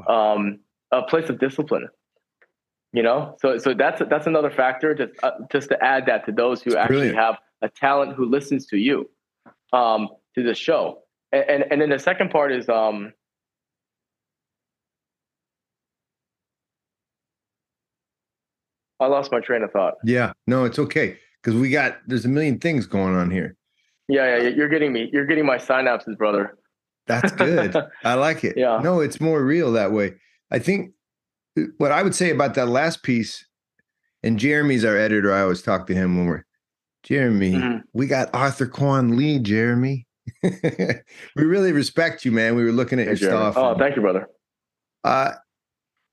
[0.08, 0.60] um,
[0.92, 1.88] a place of discipline.
[2.94, 4.96] You know, so so that's that's another factor.
[4.96, 7.18] Just uh, just to add that to those who actually brilliant.
[7.18, 9.10] have a talent who listens to you,
[9.74, 11.00] um, to the show,
[11.32, 13.12] and, and and then the second part is um,
[19.00, 19.96] I lost my train of thought.
[20.04, 23.56] Yeah, no, it's okay because we got there's a million things going on here.
[24.10, 25.10] Yeah, yeah, you're getting me.
[25.12, 26.58] You're getting my synapses, brother.
[27.08, 27.76] That's good.
[28.04, 28.58] I like it.
[28.58, 28.80] Yeah.
[28.84, 30.16] No, it's more real that way.
[30.52, 30.92] I think
[31.58, 33.46] uh, what I would say about that last piece,
[34.24, 35.34] and Jeremy's our editor.
[35.34, 36.46] I always talk to him when we're
[37.04, 37.54] Jeremy.
[37.54, 37.78] Mm-hmm.
[37.94, 40.06] We got Arthur Kwon Lee, Jeremy.
[40.44, 40.54] we
[41.36, 42.56] really respect you, man.
[42.56, 43.52] We were looking at hey, your Jeremy.
[43.52, 43.58] stuff.
[43.58, 44.28] Oh, and, thank you, brother.
[45.04, 45.32] Uh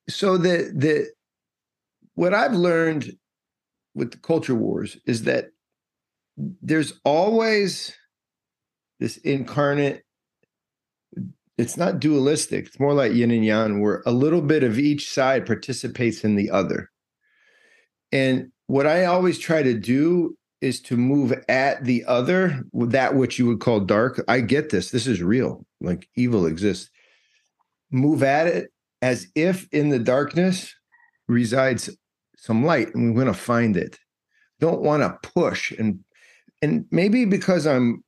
[0.09, 1.09] so the the
[2.15, 3.17] what I've learned
[3.95, 5.47] with the culture wars is that
[6.37, 7.95] there's always
[9.01, 10.03] this incarnate
[11.57, 15.13] it's not dualistic it's more like yin and yang where a little bit of each
[15.13, 16.91] side participates in the other.
[18.13, 23.39] And what i always try to do is to move at the other that which
[23.39, 24.23] you would call dark.
[24.27, 26.91] I get this this is real like evil exists.
[27.91, 28.71] Move at it
[29.03, 30.75] as if in the darkness
[31.29, 31.91] resides
[32.45, 33.99] some light and we're going to find it.
[34.61, 35.99] Don't want to push and
[36.61, 38.05] and maybe because i'm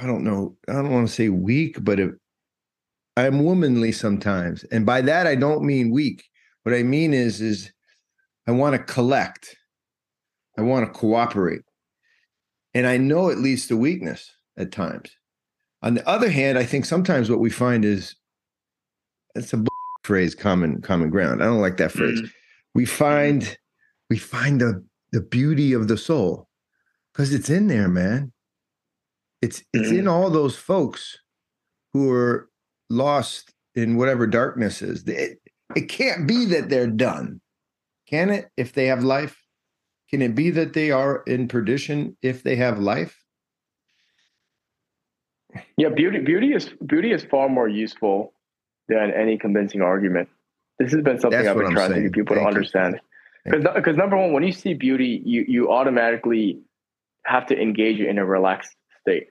[0.00, 2.10] i don't know i don't want to say weak but if,
[3.16, 6.24] i'm womanly sometimes and by that i don't mean weak.
[6.62, 7.72] What i mean is is
[8.46, 9.56] i want to collect.
[10.56, 11.62] I want to cooperate.
[12.72, 15.10] And i know it leads to weakness at times.
[15.82, 18.14] On the other hand i think sometimes what we find is
[19.34, 19.64] it's a
[20.04, 21.42] phrase common common ground.
[21.42, 22.20] I don't like that phrase.
[22.20, 22.37] Mm-hmm
[22.78, 23.58] we find
[24.08, 26.48] we find the the beauty of the soul
[27.12, 28.32] because it's in there man
[29.42, 30.12] it's it's in mm.
[30.12, 31.18] all those folks
[31.92, 32.48] who are
[32.88, 35.40] lost in whatever darkness is it,
[35.74, 37.40] it can't be that they're done
[38.08, 39.36] Can it if they have life?
[40.08, 43.14] Can it be that they are in perdition if they have life?
[45.76, 48.32] Yeah, beauty beauty is beauty is far more useful
[48.88, 50.28] than any convincing argument.
[50.78, 52.02] This has been something That's I've been trying saying.
[52.04, 53.00] to get people Thank to understand.
[53.44, 56.60] Because number one, when you see beauty, you you automatically
[57.24, 59.28] have to engage in a relaxed state.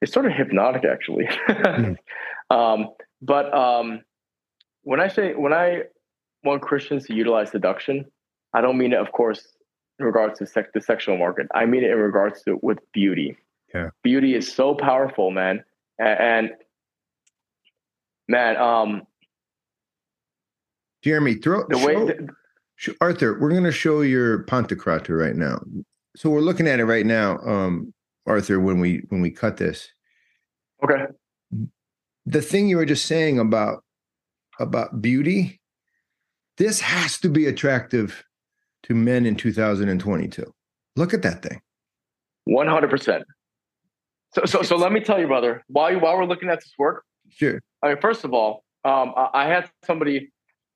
[0.00, 1.26] It's sort of hypnotic, actually.
[1.48, 1.96] mm.
[2.50, 2.88] um,
[3.20, 4.02] but um,
[4.82, 5.82] when I say when I
[6.44, 8.06] want Christians to utilize seduction,
[8.54, 9.46] I don't mean it, of course,
[9.98, 11.46] in regards to sex, the sexual market.
[11.54, 13.36] I mean it in regards to with beauty.
[13.74, 13.90] Yeah.
[14.02, 15.62] Beauty is so powerful, man.
[15.98, 16.50] And, and
[18.28, 19.02] man, um,
[21.02, 25.60] Jeremy, throw the way that, Arthur, we're going to show your Pantocrator right now.
[26.16, 27.92] So we're looking at it right now, um,
[28.26, 28.60] Arthur.
[28.60, 29.88] When we when we cut this,
[30.84, 31.04] okay.
[32.26, 33.84] The thing you were just saying about
[34.58, 35.60] about beauty,
[36.56, 38.24] this has to be attractive
[38.84, 40.52] to men in 2022.
[40.96, 41.60] Look at that thing.
[42.44, 43.24] 100 percent
[44.34, 45.64] so, so, so let me tell you, brother.
[45.68, 47.60] While you, while we're looking at this work, sure.
[47.82, 50.30] I mean, first of all, um, I, I had somebody.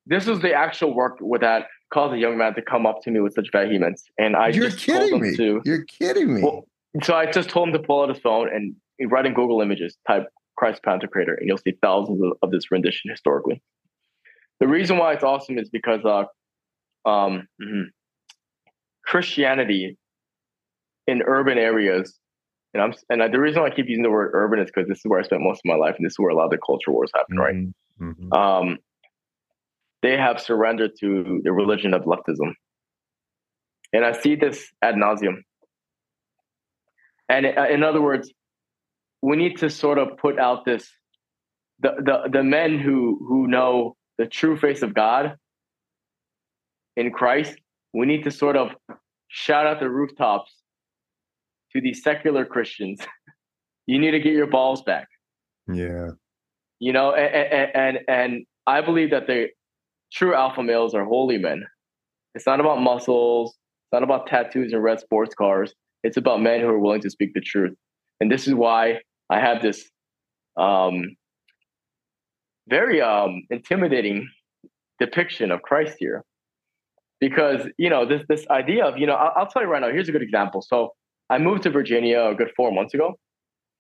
[0.07, 3.11] This was the actual work with that caused a young man to come up to
[3.11, 5.37] me with such vehemence, and I You're just kidding told him me.
[5.37, 5.63] to.
[5.65, 6.43] You're kidding me.
[6.43, 6.67] Well,
[7.03, 8.75] so I just told him to pull out his phone and
[9.11, 13.11] write in Google Images, type Christ Pantocrator, and you'll see thousands of, of, this rendition
[13.11, 13.63] historically.
[14.61, 16.25] The reason why it's awesome is because uh,
[17.09, 17.83] um, mm-hmm.
[19.05, 19.97] Christianity
[21.07, 22.19] in urban areas
[22.75, 24.89] and I'm and I, the reason why I keep using the word urban is because
[24.89, 26.45] this is where I spent most of my life, and this is where a lot
[26.45, 28.03] of the culture wars happen, mm-hmm.
[28.03, 28.15] right?
[28.15, 28.33] Mm-hmm.
[28.33, 28.79] Um,
[30.03, 32.53] they have surrendered to the religion of leftism,
[33.93, 35.43] and I see this ad nauseum.
[37.29, 38.31] And uh, in other words,
[39.23, 40.91] we need to sort of put out this
[41.81, 45.37] the the the men who who know the true face of God
[46.97, 47.57] in Christ.
[47.95, 48.71] We need to sort of
[49.29, 50.63] shout out the rooftops
[51.73, 53.01] to these secular Christians,
[53.87, 55.09] you need to get your balls back.
[55.73, 56.11] Yeah.
[56.79, 59.49] You know, and and and I believe that the
[60.13, 61.65] true alpha males are holy men.
[62.35, 63.51] It's not about muscles.
[63.51, 65.75] It's not about tattoos and red sports cars.
[66.03, 67.77] It's about men who are willing to speak the truth.
[68.21, 69.89] And this is why I have this
[70.57, 71.17] um,
[72.69, 74.29] very um, intimidating
[74.99, 76.25] depiction of Christ here.
[77.21, 79.91] Because, you know, this this idea of, you know, I'll, I'll tell you right now,
[79.91, 80.61] here's a good example.
[80.61, 80.91] So
[81.31, 83.15] I moved to Virginia a good four months ago.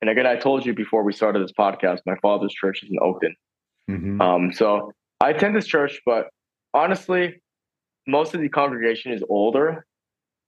[0.00, 2.98] And again, I told you before we started this podcast, my father's church is in
[2.98, 3.34] Oakton.
[3.90, 4.20] Mm-hmm.
[4.20, 4.92] Um, so
[5.22, 6.30] I attend this church, but
[6.74, 7.40] honestly,
[8.08, 9.86] most of the congregation is older.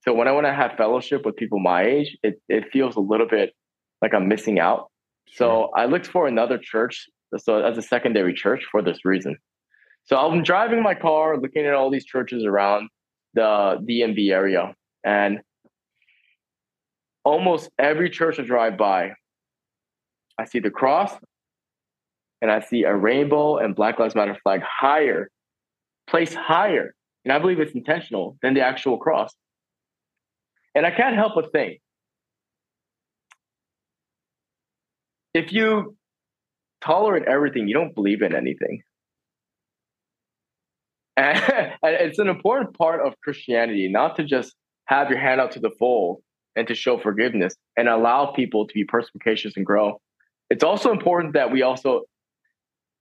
[0.01, 3.01] So when I want to have fellowship with people my age, it, it feels a
[3.01, 3.53] little bit
[4.03, 4.91] like I'm missing out.
[5.33, 7.07] So I looked for another church,
[7.39, 9.37] so as a secondary church for this reason.
[10.07, 12.89] So I'm driving my car, looking at all these churches around
[13.35, 15.39] the DMV area, and
[17.25, 19.13] almost every church I drive by,
[20.37, 21.13] I see the cross
[22.45, 25.31] and I see a rainbow and Black Lives Matter flag higher,
[26.07, 26.95] placed higher.
[27.25, 29.33] And I believe it's intentional than the actual cross.
[30.75, 31.81] And I can't help but think
[35.33, 35.97] if you
[36.83, 38.83] tolerate everything, you don't believe in anything.
[41.17, 41.41] And,
[41.83, 44.55] it's an important part of Christianity not to just
[44.85, 46.21] have your hand out to the fold
[46.57, 49.99] and to show forgiveness and allow people to be perspicacious and grow.
[50.51, 52.03] It's also important that we also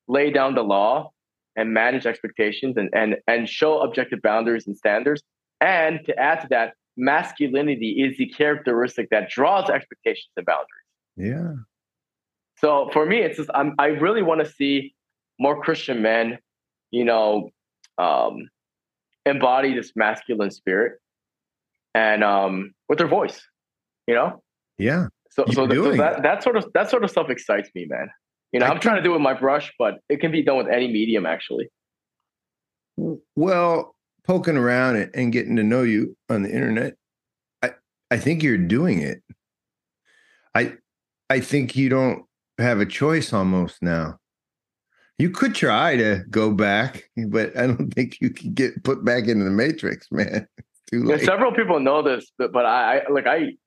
[0.08, 1.12] lay down the law
[1.56, 5.22] and manage expectations and, and, and show objective boundaries and standards.
[5.62, 10.68] And to add to that, masculinity is the characteristic that draws expectations and boundaries.
[11.16, 11.54] Yeah.
[12.58, 14.94] So for me, it's just I'm, I really want to see
[15.40, 16.38] more Christian men,
[16.92, 17.50] you know,
[17.98, 18.48] um,
[19.26, 21.00] embody this masculine spirit
[21.94, 23.42] and um, with their voice,
[24.08, 24.42] you know?
[24.78, 25.08] Yeah.
[25.32, 28.08] So, so, so, that, that sort of that sort of stuff excites me, man.
[28.54, 30.58] You know, I'm trying to do it with my brush, but it can be done
[30.58, 31.70] with any medium, actually.
[33.36, 36.94] Well, poking around and getting to know you on the internet,
[37.64, 37.72] I
[38.12, 39.24] I think you're doing it.
[40.54, 40.74] I
[41.32, 42.26] I think you don't
[42.60, 44.20] have a choice almost now.
[45.18, 49.28] You could try to go back, but I don't think you can get put back
[49.28, 50.48] into the matrix, man.
[50.92, 51.22] too late.
[51.22, 53.58] Yeah, several people know this, but, but I, I like I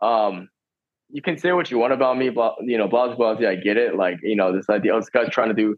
[0.00, 0.48] um
[1.14, 3.48] you can say what you want about me, blah, you know, blah blah blah.
[3.48, 3.94] I get it.
[3.94, 5.76] Like you know, this idea, oh, this guy's trying to do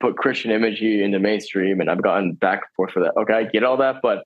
[0.00, 3.12] put Christian imagery in the mainstream, and I've gotten back and forth for that.
[3.16, 4.24] Okay, I get all that, but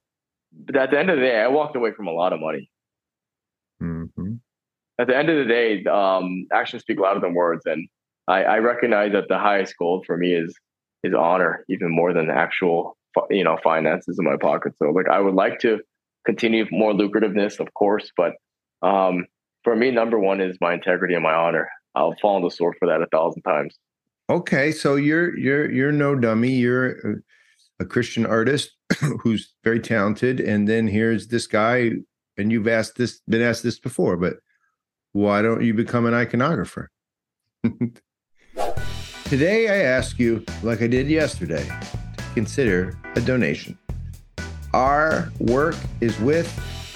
[0.53, 2.71] but at the end of the day, I walked away from a lot of money.
[3.83, 4.37] Mm-hmm.
[4.99, 7.87] At the end of the day, um, actions speak louder than words, and
[8.27, 10.57] I, I recognize that the highest goal for me is
[11.05, 12.97] is honor, even more than the actual
[13.29, 14.73] you know finances in my pocket.
[14.79, 15.81] So like I would like to
[16.25, 18.33] continue more lucrativeness, of course, but
[18.81, 19.27] um,
[19.67, 21.69] for me, number one is my integrity and my honor.
[21.97, 23.77] I'll fall on the sword for that a thousand times.
[24.31, 26.53] Okay, so you're you're you're no dummy.
[26.53, 27.21] You're
[27.81, 28.71] a Christian artist
[29.23, 31.91] who's very talented, and then here's this guy,
[32.39, 34.37] and you've asked this, been asked this before, but
[35.15, 36.87] why don't you become an iconographer?
[39.25, 41.67] Today, I ask you, like I did yesterday,
[42.17, 43.77] to consider a donation.
[44.73, 46.47] Our work is with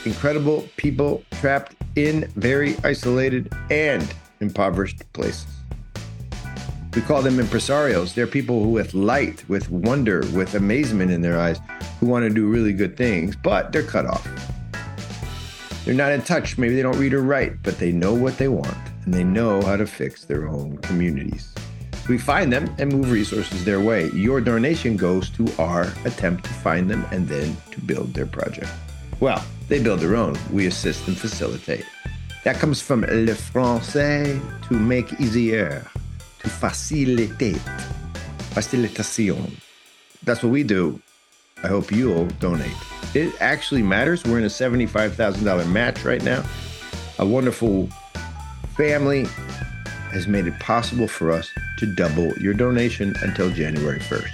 [0.05, 5.47] incredible people trapped in very isolated and impoverished places.
[6.95, 8.15] We call them impresarios.
[8.15, 11.61] They're people who, with light, with wonder, with amazement in their eyes,
[12.01, 14.27] who want to do really good things, but they're cut off.
[15.85, 16.59] They're not in touch.
[16.59, 19.63] Maybe they don't read or write, but they know what they want and they know
[19.63, 21.55] how to fix their own communities.
[22.09, 24.11] We find them and move resources their way.
[24.11, 28.71] Your donation goes to our attempt to find them and then to build their project.
[29.21, 30.37] Well, they build their own.
[30.51, 31.85] We assist and facilitate.
[32.45, 35.87] That comes from le français to make easier
[36.39, 37.61] to facilitate.
[38.55, 39.61] Facilitation.
[40.25, 41.01] That's what we do.
[41.63, 42.75] I hope you'll donate.
[43.15, 44.25] It actually matters.
[44.25, 46.43] We're in a $75,000 match right now.
[47.19, 47.89] A wonderful
[48.77, 49.27] family
[50.13, 51.47] has made it possible for us
[51.79, 54.31] to double your donation until January 1st,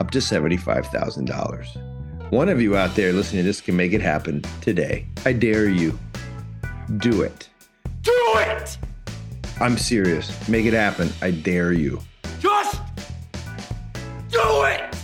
[0.00, 1.87] up to $75,000.
[2.30, 5.06] One of you out there listening to this can make it happen today.
[5.24, 5.98] I dare you.
[6.98, 7.48] Do it.
[8.02, 8.76] Do it!
[9.60, 10.46] I'm serious.
[10.46, 11.10] Make it happen.
[11.22, 12.02] I dare you.
[12.38, 12.82] Just
[14.28, 14.94] do it!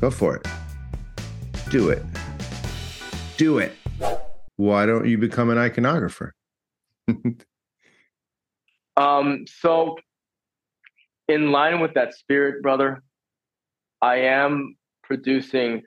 [0.00, 0.48] Go for it.
[1.70, 2.02] Do it.
[3.36, 3.76] Do it.
[4.56, 6.32] Why don't you become an iconographer?
[8.96, 9.96] um, so,
[11.28, 13.04] in line with that spirit, brother,
[14.02, 15.82] I am producing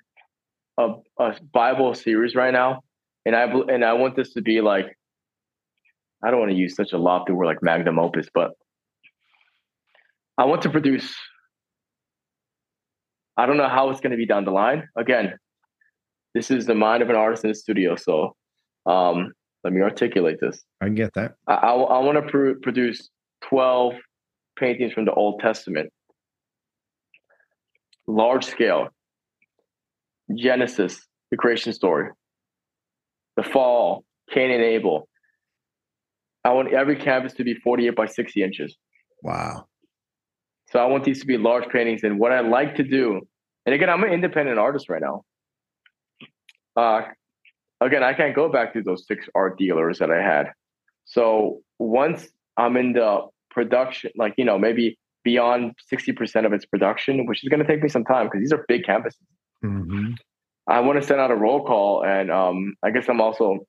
[0.77, 2.81] a, a Bible series right now,
[3.25, 4.97] and I and I want this to be like
[6.23, 8.51] I don't want to use such a lofty word like magnum opus, but
[10.37, 11.13] I want to produce.
[13.37, 14.87] I don't know how it's going to be down the line.
[14.95, 15.33] Again,
[16.35, 18.35] this is the mind of an artist in the studio, so
[18.85, 19.31] um,
[19.63, 20.63] let me articulate this.
[20.81, 21.35] I get that.
[21.47, 23.09] I, I, I want to pr- produce
[23.41, 23.93] twelve
[24.57, 25.91] paintings from the Old Testament,
[28.07, 28.89] large scale.
[30.35, 32.09] Genesis, the creation story,
[33.37, 35.07] the fall, Cain and Abel,
[36.43, 38.75] I want every canvas to be 48 by 60 inches.
[39.21, 39.67] Wow.
[40.71, 42.03] So I want these to be large paintings.
[42.03, 43.21] And what I like to do,
[43.65, 45.23] and again, I'm an independent artist right now.
[46.75, 47.01] Uh,
[47.81, 50.47] again, I can't go back to those six art dealers that I had.
[51.05, 52.27] So once
[52.57, 57.49] I'm in the production, like, you know, maybe beyond 60% of its production, which is
[57.49, 59.19] going to take me some time because these are big canvases.
[59.63, 60.13] Mm-hmm.
[60.67, 62.03] I want to send out a roll call.
[62.05, 63.59] And um, I guess I'm also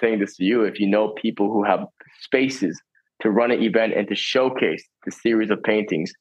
[0.00, 0.62] saying this to you.
[0.62, 1.80] If you know people who have
[2.20, 2.80] spaces
[3.20, 6.12] to run an event and to showcase the series of paintings,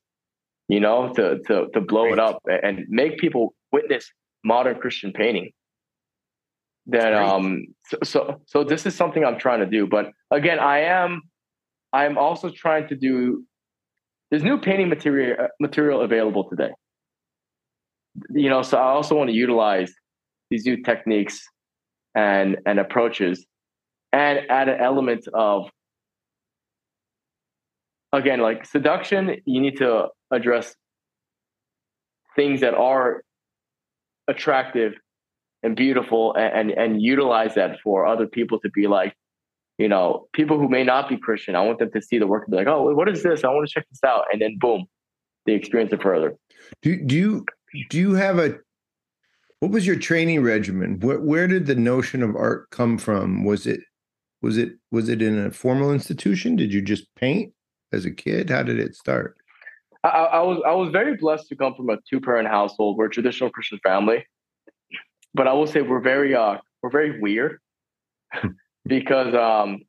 [0.67, 4.09] you know, to to to blow it up and make people witness
[4.43, 5.51] modern Christian painting.
[6.85, 9.87] Then um so, so so this is something I'm trying to do.
[9.87, 11.21] But again, I am
[11.93, 13.43] I'm also trying to do
[14.29, 16.71] there's new painting material uh, material available today.
[18.29, 19.93] You know, so I also want to utilize
[20.49, 21.39] these new techniques
[22.15, 23.45] and and approaches
[24.13, 25.69] and add an element of
[28.13, 30.75] again, like seduction, you need to address
[32.35, 33.21] things that are
[34.27, 34.93] attractive
[35.63, 39.13] and beautiful and, and, and utilize that for other people to be like,
[39.77, 41.55] you know, people who may not be Christian.
[41.55, 43.43] I want them to see the work and be like, oh, what is this?
[43.43, 44.25] I want to check this out.
[44.31, 44.85] And then boom,
[45.45, 46.35] they experience it further.
[46.81, 47.45] Do do you
[47.89, 48.57] do you have a
[49.59, 50.99] what was your training regimen?
[50.99, 53.43] Where where did the notion of art come from?
[53.43, 53.81] Was it
[54.41, 56.55] was it was it in a formal institution?
[56.55, 57.53] Did you just paint?
[57.91, 58.49] as a kid?
[58.49, 59.37] How did it start?
[60.03, 62.97] I, I was I was very blessed to come from a two parent household.
[62.97, 64.25] We're a traditional Christian family,
[65.33, 67.59] but I will say we're very uh we're very weird
[68.85, 69.79] because um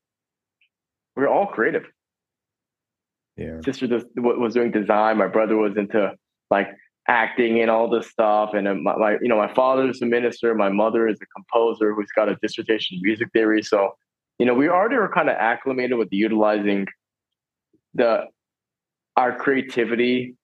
[1.14, 1.84] we're all creative.
[3.36, 3.86] Yeah, sister
[4.16, 5.18] was doing design.
[5.18, 6.12] My brother was into
[6.50, 6.68] like
[7.08, 8.50] acting and all this stuff.
[8.52, 10.54] And uh, my, my, you know, my father is a minister.
[10.54, 13.62] My mother is a composer who's got a dissertation in music theory.
[13.62, 13.96] So,
[14.38, 16.86] you know, we already were kind of acclimated with utilizing
[17.94, 18.24] the
[19.16, 20.36] our creativity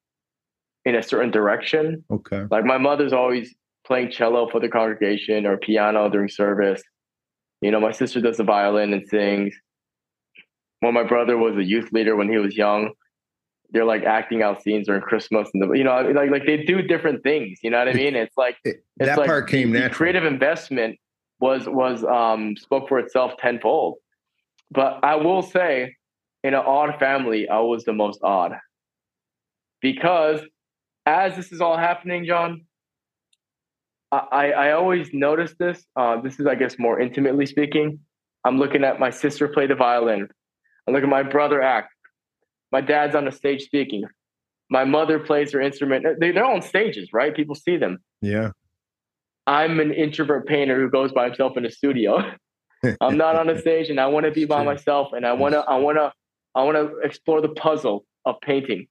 [0.84, 2.04] in a certain direction.
[2.10, 2.44] Okay.
[2.50, 3.54] Like my mother's always
[3.86, 6.82] playing cello for the congregation or piano during service.
[7.60, 9.54] You know, my sister does the violin and sings.
[10.80, 12.90] When my brother was a youth leader when he was young,
[13.74, 16.80] they're like acting out scenes during Christmas and the, you know like like they do
[16.80, 17.58] different things.
[17.62, 18.14] You know what I mean?
[18.16, 19.96] It's like It- it's that like part came the, natural.
[19.98, 20.98] creative investment
[21.40, 23.96] was was um spoke for itself tenfold.
[24.70, 25.96] But I will say,
[26.42, 28.52] in an odd family, I was the most odd
[29.80, 30.40] because
[31.06, 32.64] as this is all happening, John,
[34.12, 35.84] I I, I always notice this.
[35.96, 37.98] Uh, this is, I guess, more intimately speaking.
[38.44, 40.28] I'm looking at my sister play the violin.
[40.86, 41.93] I look at my brother act.
[42.74, 44.02] My dad's on the stage speaking.
[44.68, 46.04] My mother plays her instrument.
[46.18, 47.32] They, they're on stages, right?
[47.32, 47.98] People see them.
[48.20, 48.50] Yeah.
[49.46, 52.32] I'm an introvert painter who goes by himself in a studio.
[53.00, 55.52] I'm not on a stage and I want to be by myself and I want
[55.54, 56.12] to I want to
[56.56, 58.88] I want to explore the puzzle of painting.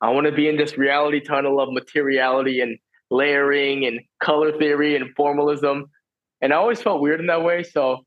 [0.00, 2.78] I want to be in this reality tunnel of materiality and
[3.10, 5.86] layering and color theory and formalism.
[6.40, 8.04] And I always felt weird in that way, so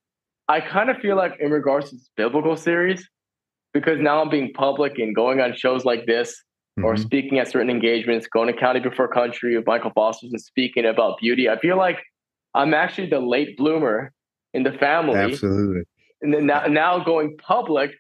[0.48, 3.06] I kind of feel like in regards to this biblical series
[3.80, 6.44] because now I'm being public and going on shows like this
[6.84, 7.00] or Mhm.
[7.00, 11.20] speaking at certain engagements, going to County Before Country with Michael Foster's and speaking about
[11.20, 11.48] beauty.
[11.50, 12.00] I feel like
[12.56, 14.12] I'm actually the late bloomer
[14.54, 15.16] in the family.
[15.16, 15.84] Absolutely.
[16.22, 17.92] And then now, now going public,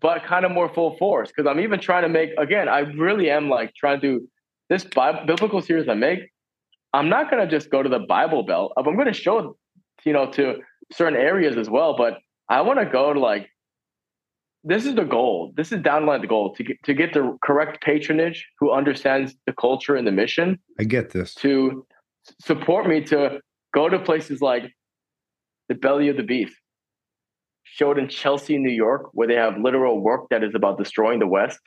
[0.00, 1.30] but kind of more full force.
[1.30, 4.28] Because I'm even trying to make, again, I really am like trying to do
[4.70, 6.20] this Bible, biblical series I make.
[6.94, 8.72] I'm not going to just go to the Bible Belt.
[8.76, 9.56] I'm going to show,
[10.04, 10.60] you know, to
[10.92, 11.96] certain areas as well.
[11.96, 13.48] But I want to go to like,
[14.64, 15.52] this is the goal.
[15.56, 19.52] This is downline the goal to get, to get the correct patronage who understands the
[19.52, 21.34] culture and the mission I get this.
[21.36, 21.84] to
[22.40, 23.40] support me to
[23.74, 24.70] go to places like
[25.68, 26.54] the belly of the beast
[27.64, 31.26] showed in chelsea new york where they have literal work that is about destroying the
[31.26, 31.58] west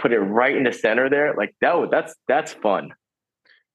[0.00, 2.90] put it right in the center there like that would that's that's fun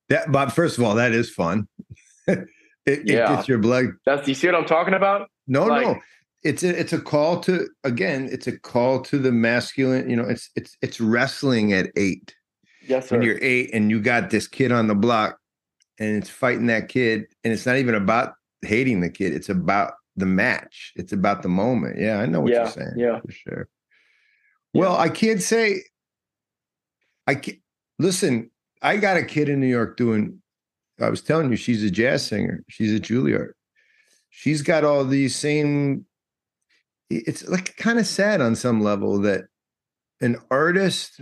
[0.09, 1.67] That, but first of all, that is fun.
[2.27, 2.39] it,
[2.85, 3.35] it Yeah.
[3.35, 3.85] gets your blood.
[4.05, 5.99] that's you see what i'm talking about No, Like- no.
[6.43, 8.29] It's a it's a call to again.
[8.31, 10.09] It's a call to the masculine.
[10.09, 12.33] You know, it's it's it's wrestling at eight.
[12.87, 15.37] yes sir When you're eight and you got this kid on the block,
[15.99, 19.33] and it's fighting that kid, and it's not even about hating the kid.
[19.33, 20.93] It's about the match.
[20.95, 21.99] It's about the moment.
[21.99, 22.93] Yeah, I know what yeah you're saying.
[22.97, 23.67] yeah for sure.
[24.73, 25.83] Well, I can't say.
[27.27, 27.59] I can't,
[27.99, 28.49] listen.
[28.81, 30.41] I got a kid in New York doing.
[31.01, 32.63] I was telling you, she's a jazz singer.
[32.69, 33.51] She's at Juilliard.
[34.29, 36.05] She's got all these same.
[37.09, 39.45] It's like kind of sad on some level that
[40.21, 41.21] an artist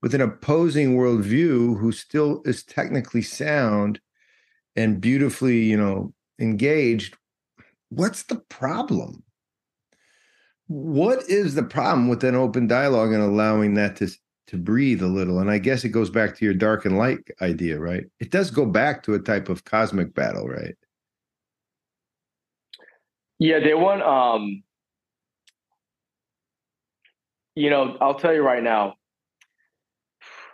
[0.00, 4.00] with an opposing worldview who still is technically sound
[4.76, 7.16] and beautifully, you know, engaged.
[7.90, 9.24] What's the problem?
[10.68, 14.08] what is the problem with an open dialogue and allowing that to
[14.46, 17.18] to breathe a little and i guess it goes back to your dark and light
[17.42, 20.76] idea right it does go back to a type of cosmic battle right
[23.38, 24.62] yeah they want um
[27.58, 28.94] you know i'll tell you right now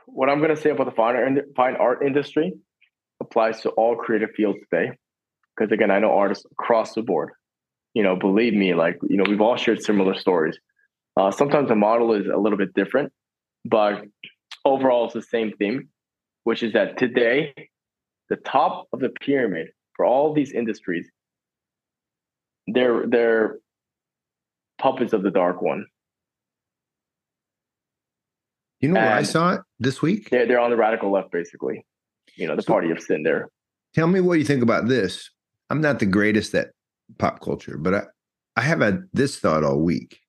[0.06, 2.54] what i'm going to say about the fine art, fine art industry
[3.20, 4.90] applies to all creative fields today.
[5.54, 7.32] Because again i know artists across the board
[7.92, 10.58] you know believe me like you know we've all shared similar stories.
[11.16, 13.12] Uh, sometimes the model is a little bit different
[13.66, 14.04] but
[14.64, 15.88] overall it's the same theme
[16.44, 17.54] which is that today
[18.30, 21.06] the top of the pyramid for all these industries
[22.66, 23.58] they're they're
[24.78, 25.84] puppets of the dark one
[28.84, 31.84] you know where i saw it this week they're, they're on the radical left basically
[32.36, 33.48] you know the So- party of sin there
[33.94, 35.30] tell me what you think about this
[35.70, 36.68] i'm not the greatest at
[37.18, 38.02] pop culture but i
[38.56, 40.20] i have had this thought all week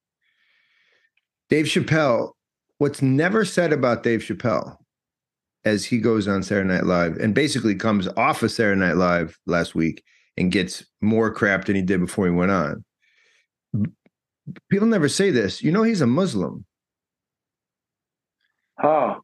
[1.50, 2.32] dave chappelle
[2.78, 4.78] what's never said about dave chappelle
[5.66, 9.40] as he goes on Saturday Night Live and basically comes off of Saturday Night Live
[9.48, 10.04] last week
[10.38, 12.86] and gets more crap than he did before he went on.
[14.70, 15.64] People never say this.
[15.64, 16.66] You know, he's a Muslim.
[18.80, 19.20] Huh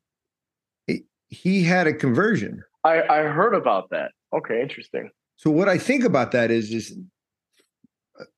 [1.29, 2.63] He had a conversion.
[2.83, 5.09] i i heard about that okay interesting
[5.41, 6.95] So what I think about that is, is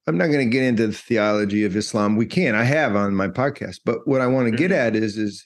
[0.07, 2.15] I'm not going to get into the theology of Islam.
[2.15, 2.55] We can.
[2.55, 3.79] I have on my podcast.
[3.83, 4.87] But what I want to get mm-hmm.
[4.87, 5.45] at is, is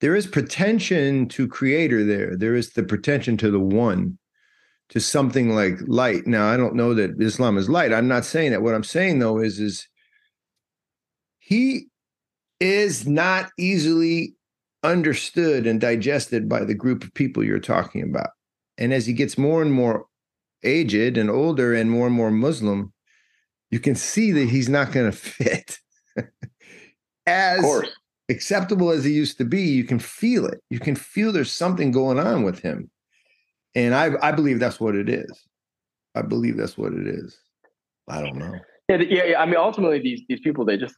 [0.00, 2.36] there is pretension to creator there.
[2.36, 4.18] There is the pretension to the one,
[4.88, 6.26] to something like light.
[6.26, 7.92] Now, I don't know that Islam is light.
[7.92, 8.62] I'm not saying that.
[8.62, 9.86] What I'm saying though is, is
[11.38, 11.86] he
[12.58, 14.34] is not easily
[14.82, 18.30] understood and digested by the group of people you're talking about.
[18.78, 20.06] And as he gets more and more
[20.62, 22.92] aged and older and more and more Muslim,
[23.70, 25.78] you can see that he's not going to fit.
[27.26, 27.64] as
[28.28, 30.60] acceptable as he used to be, you can feel it.
[30.70, 32.90] You can feel there's something going on with him.
[33.74, 35.30] And I, I believe that's what it is.
[36.14, 37.38] I believe that's what it is.
[38.08, 38.54] I don't know.
[38.88, 40.94] yeah, yeah yeah i mean ultimately these these people they just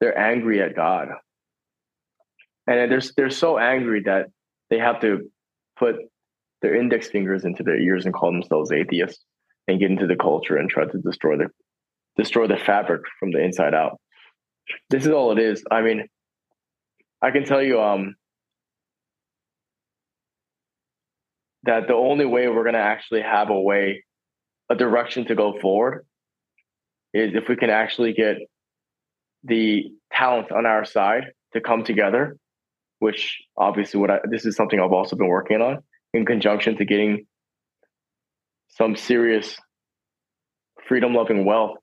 [0.00, 1.08] they're angry at god
[2.66, 4.26] and they're they're so angry that
[4.70, 5.30] they have to
[5.78, 5.96] put
[6.62, 9.24] their index fingers into their ears and call themselves atheists
[9.68, 11.48] and get into the culture and try to destroy the
[12.16, 14.00] destroy the fabric from the inside out.
[14.90, 15.62] This is all it is.
[15.70, 16.06] I mean,
[17.22, 18.16] I can tell you um
[21.64, 24.04] that the only way we're going to actually have a way
[24.70, 26.06] a direction to go forward
[27.12, 28.36] is if we can actually get
[29.44, 32.36] the talent on our side to come together
[32.98, 35.82] which obviously what I, this is something I've also been working on
[36.12, 37.26] in conjunction to getting
[38.68, 39.56] some serious
[40.86, 41.76] freedom loving wealth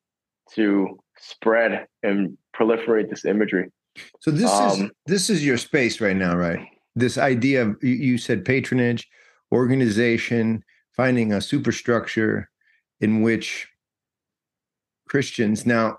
[0.56, 3.70] to spread and proliferate this imagery.
[4.20, 6.60] So this um, is this is your space right now, right?
[6.96, 9.08] This idea of you said patronage,
[9.52, 10.64] organization,
[10.96, 12.50] finding a superstructure
[13.02, 13.68] in which
[15.08, 15.98] Christians now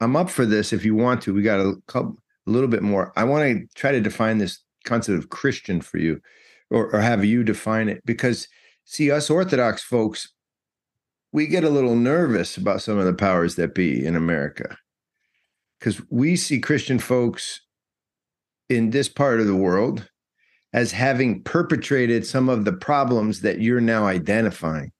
[0.00, 1.34] I'm up for this if you want to.
[1.34, 2.18] We got a couple
[2.50, 3.12] a little bit more.
[3.16, 6.20] I want to try to define this concept of Christian for you,
[6.70, 8.04] or, or have you define it.
[8.04, 8.48] Because,
[8.84, 10.32] see, us Orthodox folks,
[11.32, 14.76] we get a little nervous about some of the powers that be in America.
[15.78, 17.60] Because we see Christian folks
[18.68, 20.10] in this part of the world
[20.72, 24.92] as having perpetrated some of the problems that you're now identifying.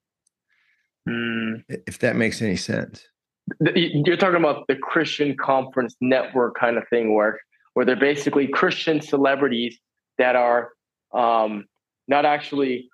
[1.08, 1.64] Mm.
[1.68, 3.04] If that makes any sense
[3.74, 7.38] you're talking about the Christian conference network kind of thing, where
[7.74, 9.78] where they're basically Christian celebrities
[10.18, 10.70] that are
[11.12, 11.66] um,
[12.08, 12.88] not actually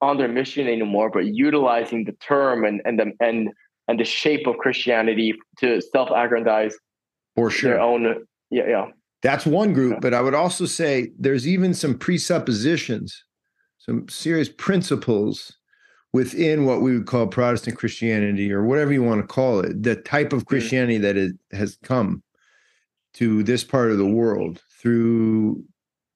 [0.00, 3.50] on their mission anymore, but utilizing the term and and the and
[3.88, 6.74] and the shape of Christianity to self-aggrandize
[7.34, 8.26] for sure their own.
[8.50, 8.86] Yeah, yeah.
[9.22, 9.98] That's one group, yeah.
[10.00, 13.24] but I would also say there's even some presuppositions,
[13.78, 15.57] some serious principles
[16.12, 19.96] within what we would call Protestant Christianity or whatever you want to call it, the
[19.96, 20.46] type of.
[20.46, 22.22] Christianity that it has come
[23.14, 25.64] to this part of the world through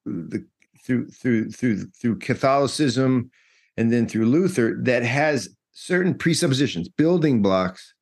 [0.04, 0.44] the
[0.84, 3.30] through through through through Catholicism
[3.76, 7.94] and then through Luther that has certain presuppositions, building blocks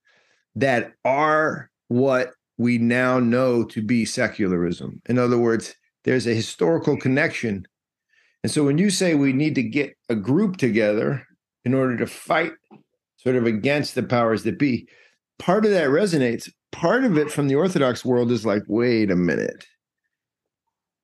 [0.57, 5.01] that are what we now know to be secularism.
[5.07, 5.75] In other words,
[6.05, 7.67] there's a historical connection.
[8.43, 11.27] And so when you say we need to get a group together
[11.65, 12.53] in order to fight
[13.17, 14.89] sort of against the powers that be.
[15.39, 16.51] Part of that resonates.
[16.73, 19.67] Part of it from the Orthodox world is like, wait a minute.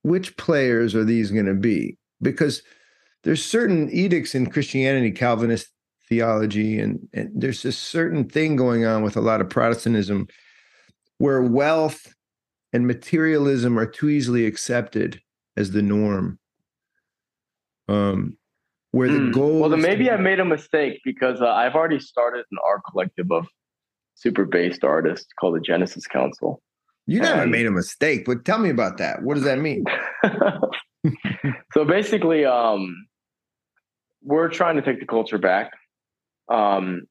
[0.02, 1.96] Which players are these going to be?
[2.22, 2.62] Because
[3.24, 5.68] there's certain edicts in Christianity, Calvinist
[6.09, 10.28] theology, and, and there's a certain thing going on with a lot of Protestantism
[11.18, 12.14] where wealth
[12.72, 15.20] and materialism are too easily accepted
[15.57, 16.38] as the norm.
[17.88, 18.36] Um,
[18.97, 19.32] where the mm.
[19.32, 19.61] goal.
[19.61, 23.30] Well, then maybe I made a mistake because uh, I've already started an art collective
[23.30, 23.47] of
[24.14, 26.62] super based artists called the Genesis Council.
[27.07, 27.51] You never and...
[27.51, 29.22] made a mistake, but tell me about that.
[29.22, 29.84] What does that mean?
[31.74, 33.07] so basically, um,
[34.22, 35.72] we're trying to take the culture back.
[36.49, 37.03] Um,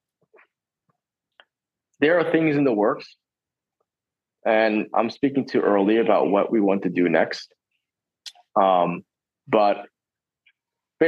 [1.99, 3.15] there are things in the works,
[4.43, 7.53] and I'm speaking too early about what we want to do next.
[8.59, 9.03] Um,
[9.47, 9.85] but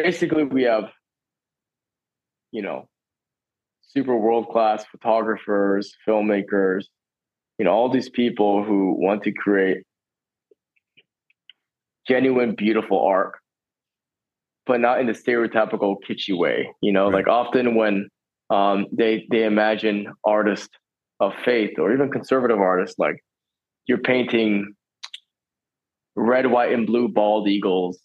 [0.03, 0.85] basically we have
[2.51, 2.87] you know
[3.81, 6.85] super world class photographers filmmakers
[7.57, 9.83] you know all these people who want to create
[12.07, 13.33] genuine beautiful art
[14.65, 17.25] but not in the stereotypical kitschy way you know right.
[17.25, 18.07] like often when
[18.49, 20.69] um, they they imagine artists
[21.19, 23.17] of faith or even conservative artists like
[23.87, 24.73] you're painting
[26.15, 27.99] red white and blue bald eagles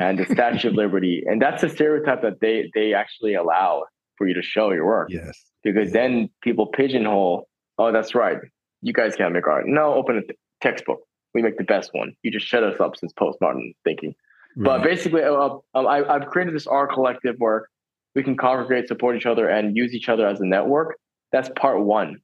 [0.00, 1.22] and the Statue of Liberty.
[1.26, 3.84] And that's a stereotype that they they actually allow
[4.16, 5.08] for you to show your work.
[5.10, 5.38] Yes.
[5.62, 8.38] Because then people pigeonhole, oh, that's right.
[8.82, 9.64] You guys can't make art.
[9.66, 11.00] No, open a textbook.
[11.34, 12.14] We make the best one.
[12.22, 14.14] You just shut us up since postmodern thinking.
[14.56, 14.64] Right.
[14.64, 17.68] But basically, uh, um, I, I've created this art collective where
[18.14, 20.96] we can congregate, support each other, and use each other as a network.
[21.30, 22.18] That's part one.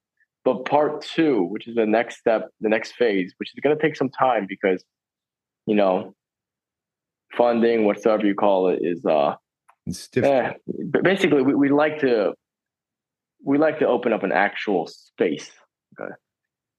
[0.45, 3.83] But part two, which is the next step, the next phase, which is going to
[3.83, 4.85] take some time because,
[5.67, 6.15] you know,
[7.37, 9.35] funding, whatever you call it, is uh,
[9.87, 10.53] it's eh,
[11.03, 12.35] basically we, we like to
[13.45, 15.51] we like to open up an actual space,
[16.01, 16.13] okay?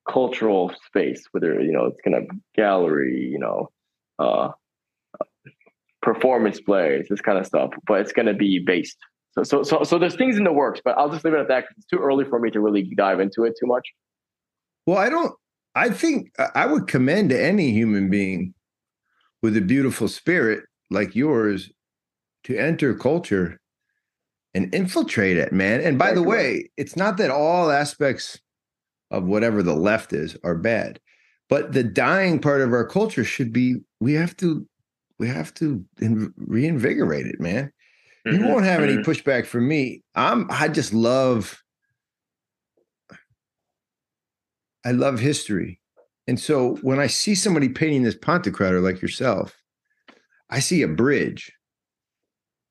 [0.09, 2.25] cultural space, whether you know it's gonna
[2.55, 3.69] gallery, you know,
[4.19, 4.49] uh,
[6.01, 8.97] performance plays, this kind of stuff, but it's gonna be based.
[9.31, 11.47] So so so so there's things in the works, but I'll just leave it at
[11.47, 13.87] that because it's too early for me to really dive into it too much.
[14.85, 15.33] Well, I don't.
[15.75, 18.55] I think I would commend any human being
[19.41, 21.71] with a beautiful spirit like yours
[22.45, 23.59] to enter culture
[24.53, 25.81] and infiltrate it, man.
[25.81, 28.39] And by the way, it's not that all aspects
[29.11, 30.99] of whatever the left is are bad,
[31.49, 34.67] But the dying part of our culture should be we have to
[35.19, 35.83] we have to
[36.37, 37.71] reinvigorate it, man.
[38.27, 38.37] Mm-hmm.
[38.37, 39.09] You won't have any mm-hmm.
[39.09, 40.01] pushback from me.
[40.15, 41.61] I'm I just love
[44.85, 45.79] I love history.
[46.27, 49.55] And so when I see somebody painting this Pantocrator like yourself,
[50.49, 51.51] I see a bridge.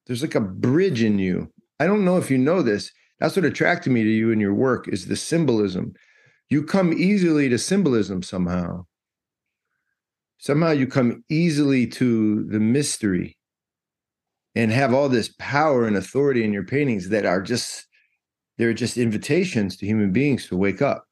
[0.06, 1.50] There's like a bridge in you.
[1.80, 2.92] I don't know if you know this.
[3.18, 5.94] That's what attracted me to you and your work is the symbolism.
[6.50, 8.84] You come easily to symbolism somehow.
[10.38, 13.36] Somehow you come easily to the mystery
[14.54, 17.86] and have all this power and authority in your paintings that are just
[18.58, 21.05] they're just invitations to human beings to wake up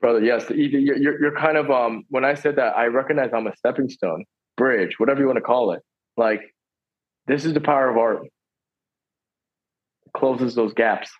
[0.00, 3.56] brother yes you're, you're kind of um when i said that i recognize i'm a
[3.56, 4.24] stepping stone
[4.60, 5.80] bridge whatever you want to call it.
[6.16, 6.42] Like
[7.26, 8.24] this is the power of art.
[8.24, 8.30] It
[10.14, 11.10] closes those gaps.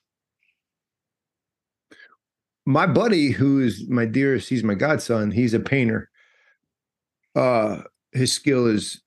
[2.67, 6.11] My buddy who is my dearest he's my godson he's a painter.
[7.35, 9.01] Uh his skill is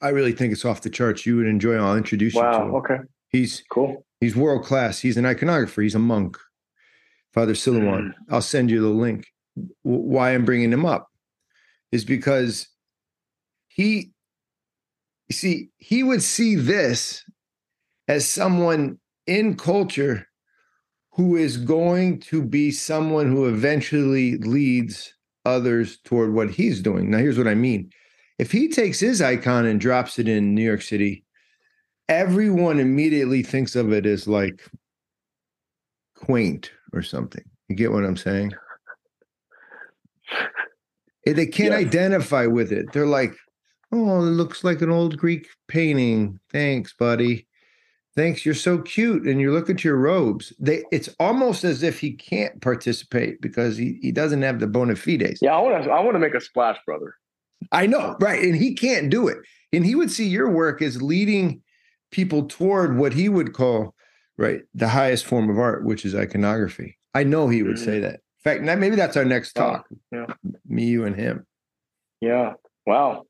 [0.00, 1.26] i really think it's off the charts.
[1.26, 2.74] You would enjoy i'll introduce wow, you to him.
[2.76, 2.96] okay.
[3.30, 4.06] He's cool.
[4.20, 5.82] he's world class he's an iconographer.
[5.82, 6.38] He's a monk
[7.38, 8.08] Father Silouan.
[8.08, 8.14] Mm.
[8.30, 9.28] I'll send you the link.
[9.82, 11.08] Why I'm bringing him up
[11.92, 12.66] is because
[13.68, 14.10] he,
[15.28, 17.24] you see, he would see this
[18.08, 20.26] as someone in culture
[21.12, 25.14] who is going to be someone who eventually leads
[25.44, 27.08] others toward what he's doing.
[27.08, 27.92] Now, here's what I mean.
[28.40, 31.24] If he takes his icon and drops it in New York City,
[32.08, 34.68] everyone immediately thinks of it as like
[36.16, 37.44] quaint or something.
[37.68, 38.52] You get what I'm saying?
[41.26, 41.86] they can't yes.
[41.86, 42.92] identify with it.
[42.92, 43.34] They're like,
[43.92, 46.38] oh, it looks like an old Greek painting.
[46.50, 47.46] Thanks, buddy.
[48.16, 48.44] Thanks.
[48.44, 49.24] You're so cute.
[49.26, 50.52] And you look at your robes.
[50.58, 54.96] They it's almost as if he can't participate because he, he doesn't have the bona
[54.96, 55.38] fides.
[55.40, 57.14] Yeah, I want to I want to make a splash, brother.
[57.72, 58.42] I know, right.
[58.42, 59.38] And he can't do it.
[59.72, 61.62] And he would see your work as leading
[62.10, 63.94] people toward what he would call
[64.38, 64.62] right.
[64.74, 66.96] The highest form of art which is iconography.
[67.14, 67.84] I know he would mm-hmm.
[67.84, 68.14] say that.
[68.14, 69.86] In fact maybe that's our next talk.
[70.12, 70.26] Yeah.
[70.66, 71.46] me you and him.
[72.20, 72.54] Yeah.
[72.86, 73.24] Wow.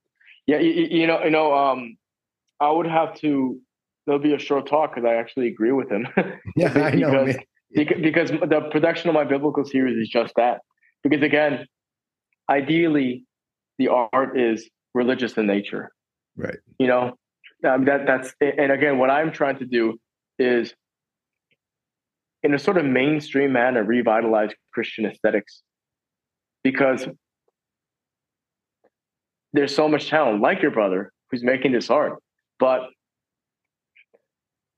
[0.47, 1.97] Yeah you, you know you know um
[2.61, 3.61] i would have to
[4.07, 6.07] there'll be a short talk because i actually agree with him.
[6.57, 7.33] Yeah i know
[7.71, 10.61] because, because the production of my biblical series is just that.
[11.03, 11.67] Because again
[12.49, 13.25] ideally
[13.79, 15.91] the art is religious in nature.
[16.37, 16.59] Right.
[16.79, 17.19] You know?
[17.65, 19.99] Um, that that's and again what i'm trying to do
[20.39, 20.73] is
[22.43, 25.63] in a sort of mainstream manner revitalize Christian aesthetics
[26.63, 27.09] because
[29.53, 32.23] there's so much talent, like your brother, who's making this art,
[32.59, 32.89] but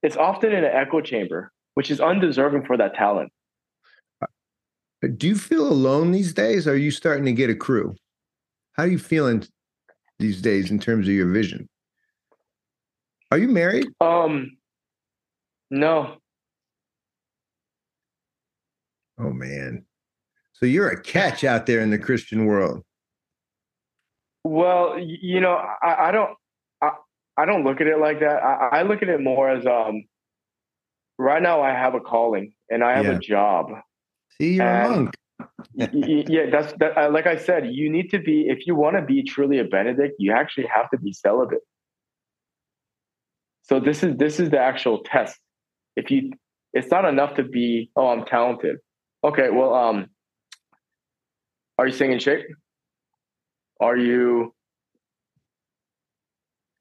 [0.03, 3.33] it's often in an echo chamber, which is undeserving for that talent.
[5.17, 6.67] Do you feel alone these days?
[6.67, 7.95] Or are you starting to get a crew?
[8.73, 9.47] How are you feeling
[10.19, 11.69] these days in terms of your vision?
[13.31, 13.87] Are you married?
[14.01, 14.57] Um,
[15.71, 16.17] no,
[19.21, 19.85] Oh man.
[20.53, 22.83] So you're a catch out there in the Christian world.
[24.45, 26.31] Well, you know, I, I don't
[26.83, 26.91] I,
[27.37, 28.43] I don't look at it like that.
[28.43, 30.05] I, I, look at it more as um
[31.18, 33.12] right now I have a calling and I have yeah.
[33.12, 33.66] a job.
[34.39, 35.14] See, you're and, a monk.
[36.29, 36.97] yeah, that's that.
[36.97, 39.64] Uh, like I said, you need to be if you want to be truly a
[39.64, 41.61] Benedict, you actually have to be celibate.
[43.62, 45.39] So this is this is the actual test.
[45.97, 46.33] If you,
[46.73, 48.79] it's not enough to be oh I'm talented.
[49.23, 50.07] Okay, well, um,
[51.79, 52.47] are you staying in shape?
[53.81, 54.55] Are you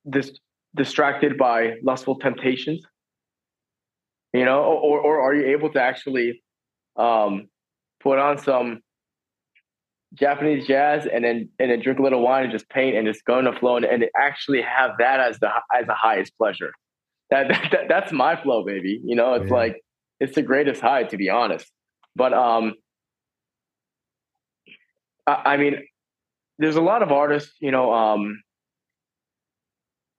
[0.10, 0.40] dis-
[0.76, 2.82] distracted by lustful temptations?
[4.34, 6.44] You know, or or are you able to actually
[6.96, 7.48] um,
[8.00, 8.82] put on some
[10.14, 13.26] Japanese jazz and then and then drink a little wine and just paint and just
[13.26, 16.72] go in the flow and, and actually have that as the as the highest pleasure.
[17.32, 19.02] That, that that's my flow, baby.
[19.04, 19.56] You know, it's yeah.
[19.56, 19.82] like
[20.20, 21.72] it's the greatest high, to be honest.
[22.16, 22.76] But um,
[25.28, 25.76] I, I mean,
[26.58, 28.42] there's a lot of artists, you know, um,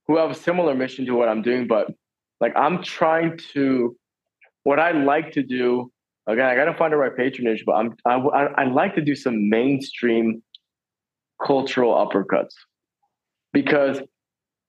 [0.07, 1.89] who have a similar mission to what I'm doing, but
[2.41, 3.97] like I'm trying to,
[4.65, 5.93] what I like to do.
[6.27, 9.01] Again, I got to find the right patronage, but I'm I, I, I like to
[9.01, 10.43] do some mainstream
[11.45, 12.53] cultural uppercuts
[13.53, 14.01] because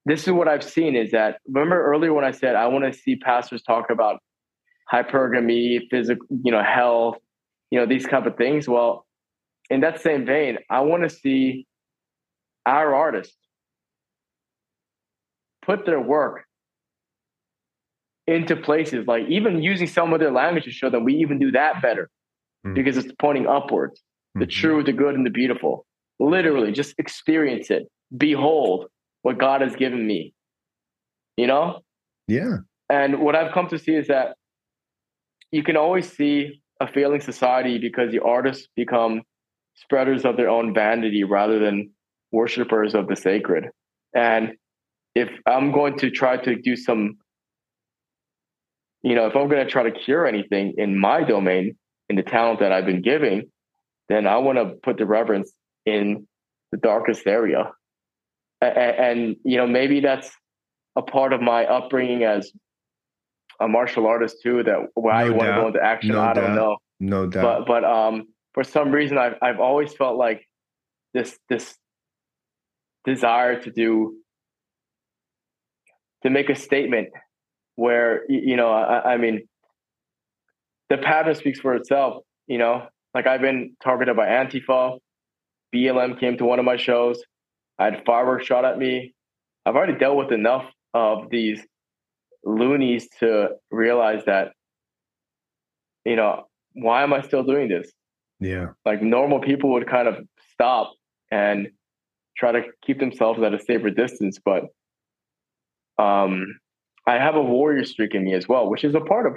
[0.05, 2.97] this is what I've seen is that remember earlier when I said I want to
[2.97, 4.21] see pastors talk about
[4.91, 7.17] hypergamy, physical, you know, health,
[7.69, 8.67] you know, these type of things.
[8.67, 9.05] Well,
[9.69, 11.65] in that same vein, I want to see
[12.65, 13.35] our artists
[15.63, 16.43] put their work
[18.27, 21.51] into places like even using some of their language to show them we even do
[21.51, 22.09] that better
[22.65, 22.75] mm-hmm.
[22.75, 24.01] because it's pointing upwards
[24.35, 24.49] the mm-hmm.
[24.49, 25.85] true the good and the beautiful
[26.21, 27.89] Literally, just experience it.
[28.15, 28.85] Behold
[29.23, 30.35] what God has given me.
[31.35, 31.79] You know?
[32.27, 32.57] Yeah.
[32.89, 34.35] And what I've come to see is that
[35.51, 39.21] you can always see a failing society because the artists become
[39.75, 41.91] spreaders of their own vanity rather than
[42.31, 43.69] worshipers of the sacred.
[44.15, 44.53] And
[45.15, 47.17] if I'm going to try to do some,
[49.03, 51.75] you know, if I'm going to try to cure anything in my domain,
[52.09, 53.49] in the talent that I've been giving,
[54.09, 55.51] then I want to put the reverence
[55.85, 56.27] in
[56.71, 57.71] the darkest area.
[58.59, 60.29] And, and, you know, maybe that's
[60.97, 62.51] a part of my upbringing as
[63.61, 64.63] a martial artist too.
[64.63, 66.55] That why no I want to go into action, no I don't doubt.
[66.55, 66.77] know.
[66.99, 67.65] No doubt.
[67.67, 70.47] But but um, for some reason, I've I've always felt like
[71.13, 71.75] this this
[73.05, 74.15] desire to do
[76.23, 77.09] to make a statement
[77.75, 79.47] where you know I, I mean
[80.89, 82.23] the pattern speaks for itself.
[82.47, 84.97] You know, like I've been targeted by Antifa.
[85.73, 87.21] BLM came to one of my shows.
[87.79, 89.13] I had fireworks shot at me.
[89.65, 91.65] I've already dealt with enough of these
[92.43, 94.53] loonies to realize that,
[96.05, 97.91] you know, why am I still doing this?
[98.39, 98.67] Yeah.
[98.85, 100.15] Like normal people would kind of
[100.53, 100.93] stop
[101.31, 101.69] and
[102.37, 104.39] try to keep themselves at a safer distance.
[104.43, 104.63] But
[105.97, 106.59] um,
[107.05, 109.33] I have a warrior streak in me as well, which is a part of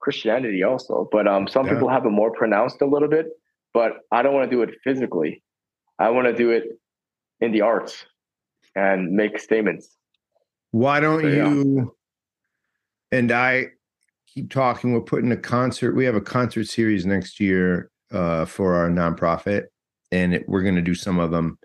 [0.00, 1.08] Christianity also.
[1.12, 1.74] But um, some yeah.
[1.74, 3.26] people have it more pronounced a little bit.
[3.72, 5.42] But I don't want to do it physically.
[5.98, 6.64] I want to do it
[7.40, 8.04] in the arts
[8.74, 9.96] and make statements.
[10.72, 11.84] Why don't so, you yeah.
[13.12, 13.68] And I
[14.26, 14.92] keep talking?
[14.92, 15.94] We're putting a concert.
[15.94, 19.66] We have a concert series next year uh, for our nonprofit,
[20.12, 21.58] and it, we're going to do some of them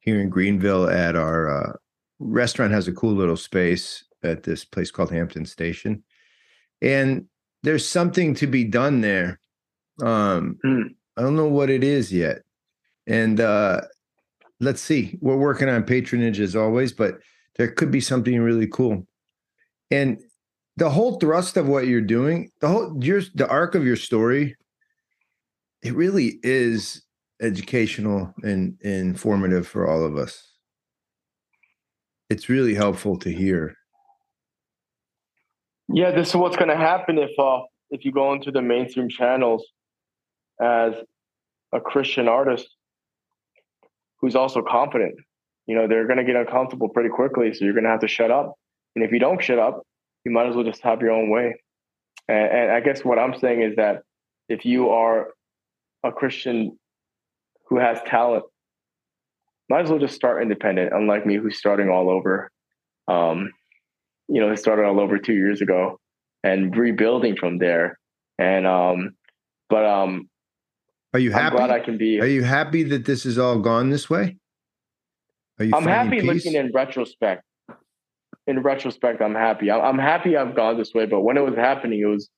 [0.00, 1.72] here in Greenville at our uh,
[2.18, 2.72] restaurant.
[2.72, 6.02] Has a cool little space at this place called Hampton Station,
[6.80, 7.26] and
[7.62, 9.38] there's something to be done there.
[10.00, 10.94] Um, mm.
[11.16, 12.42] I don't know what it is yet,
[13.06, 13.82] and uh,
[14.60, 15.18] let's see.
[15.20, 17.18] We're working on patronage as always, but
[17.56, 19.06] there could be something really cool.
[19.90, 20.22] And
[20.76, 24.56] the whole thrust of what you're doing, the whole your the arc of your story,
[25.82, 27.02] it really is
[27.40, 30.48] educational and, informative for all of us.
[32.30, 33.74] It's really helpful to hear.
[35.88, 37.60] Yeah, this is what's going to happen if uh,
[37.90, 39.64] if you go into the mainstream channels
[40.60, 40.94] as
[41.72, 42.68] a Christian artist
[44.20, 45.14] who's also confident
[45.66, 47.52] you know, they're going to get uncomfortable pretty quickly.
[47.54, 48.54] So you're going to have to shut up.
[48.94, 49.82] And if you don't shut up,
[50.24, 51.54] you might as well just have your own way.
[52.28, 54.02] And, and I guess what I'm saying is that
[54.48, 55.28] if you are
[56.04, 56.78] a Christian
[57.68, 58.44] who has talent,
[59.68, 62.50] might as well just start independent, unlike me, who's starting all over.
[63.08, 63.50] Um,
[64.28, 65.98] you know, I started all over two years ago
[66.44, 67.98] and rebuilding from there.
[68.38, 69.14] And, um,
[69.68, 70.28] but, um,
[71.14, 71.58] are you happy?
[71.58, 72.20] I'm glad I can be.
[72.20, 74.36] Are you happy that this is all gone this way?
[75.58, 76.24] I'm happy peace?
[76.24, 77.44] looking in retrospect.
[78.46, 79.70] In retrospect, I'm happy.
[79.70, 82.28] I'm happy I've gone this way, but when it was happening, it was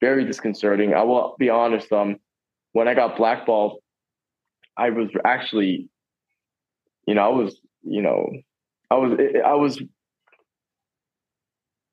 [0.00, 0.94] very disconcerting.
[0.94, 1.92] I will be honest.
[1.92, 2.16] Um,
[2.72, 3.80] when I got blackballed,
[4.76, 5.88] I was actually,
[7.06, 8.30] you know, I was, you know,
[8.90, 9.80] I was, I was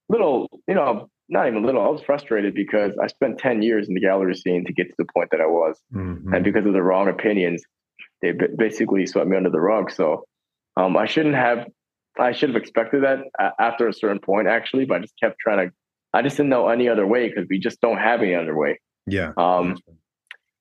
[0.09, 1.83] little, you know, not even little.
[1.83, 4.95] I was frustrated because I spent 10 years in the gallery scene to get to
[4.97, 5.79] the point that I was.
[5.93, 6.33] Mm-hmm.
[6.33, 7.63] And because of the wrong opinions,
[8.21, 9.91] they basically swept me under the rug.
[9.91, 10.25] So
[10.75, 11.67] um, I shouldn't have.
[12.19, 13.19] I should have expected that
[13.59, 15.73] after a certain point, actually, but I just kept trying to.
[16.13, 18.79] I just didn't know any other way because we just don't have any other way.
[19.05, 19.31] Yeah.
[19.37, 19.77] Um,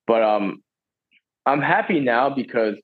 [0.07, 0.63] but um,
[1.47, 2.77] I'm happy now because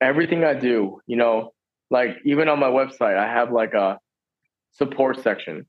[0.00, 1.52] everything I do, you know,
[1.90, 3.98] like even on my website, I have like a
[4.72, 5.66] support section,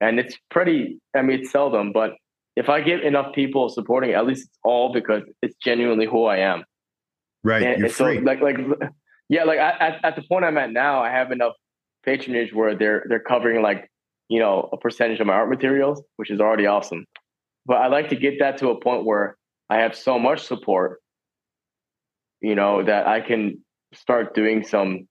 [0.00, 1.00] and it's pretty.
[1.16, 2.12] I mean, it's seldom, but
[2.56, 6.38] if I get enough people supporting, at least it's all because it's genuinely who I
[6.38, 6.64] am.
[7.42, 7.62] Right.
[7.62, 8.20] And, you're and free.
[8.20, 8.58] Like, like
[9.28, 11.54] yeah, like at, at the point I'm at now, I have enough
[12.04, 13.90] patronage where they're they're covering like
[14.28, 17.04] you know a percentage of my art materials, which is already awesome.
[17.66, 19.36] But I like to get that to a point where
[19.68, 21.00] I have so much support,
[22.40, 25.06] you know, that I can start doing some.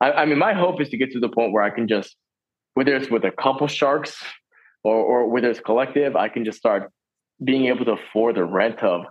[0.00, 2.16] I, I mean, my hope is to get to the point where I can just,
[2.74, 4.22] whether it's with a couple sharks
[4.84, 6.90] or or whether it's collective, I can just start
[7.42, 9.04] being able to afford the rent of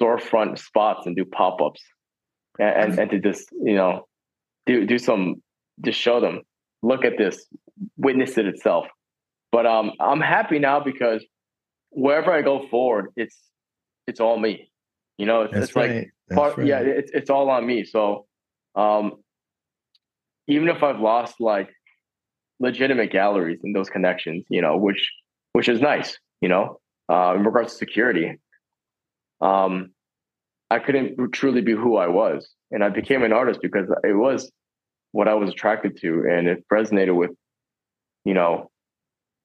[0.00, 1.80] storefront spots and do pop ups
[2.58, 4.06] and, and to just you know
[4.66, 5.42] do do some
[5.84, 6.42] just show them
[6.82, 7.46] look at this
[7.96, 8.86] witness it itself
[9.52, 11.24] but um i'm happy now because
[11.90, 13.38] wherever i go forward it's
[14.06, 14.70] it's all me
[15.18, 16.08] you know it's, it's right.
[16.28, 16.66] like part, right.
[16.66, 18.26] yeah it's, it's all on me so
[18.74, 19.12] um
[20.48, 21.70] even if i've lost like
[22.60, 25.12] legitimate galleries and those connections you know which
[25.52, 28.38] which is nice you know uh, in regards to security
[29.40, 29.90] um
[30.70, 32.48] I couldn't truly be who I was.
[32.72, 34.50] and I became an artist because it was
[35.16, 37.30] what I was attracted to, and it resonated with,
[38.26, 38.70] you know,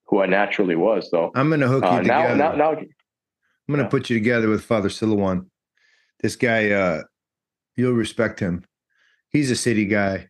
[0.07, 1.09] who I naturally was.
[1.09, 2.36] So I'm gonna hook you uh, now, together.
[2.36, 2.88] now, now, I'm
[3.69, 3.88] gonna yeah.
[3.88, 5.45] put you together with Father Silouan.
[6.19, 7.03] This guy, uh,
[7.78, 8.65] you'll respect him.
[9.30, 10.28] He's a city guy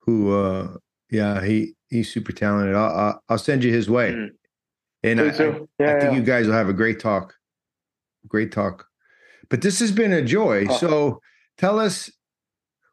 [0.00, 0.76] who, uh,
[1.10, 2.76] yeah, he he's super talented.
[2.76, 4.28] I'll I'll, I'll send you his way, Mm.
[5.02, 7.34] and I, please I, yeah, I think you guys will have a great talk.
[8.28, 8.86] Great talk.
[9.48, 10.66] But this has been a joy.
[10.68, 10.76] Oh.
[10.76, 11.20] So
[11.56, 12.10] tell us,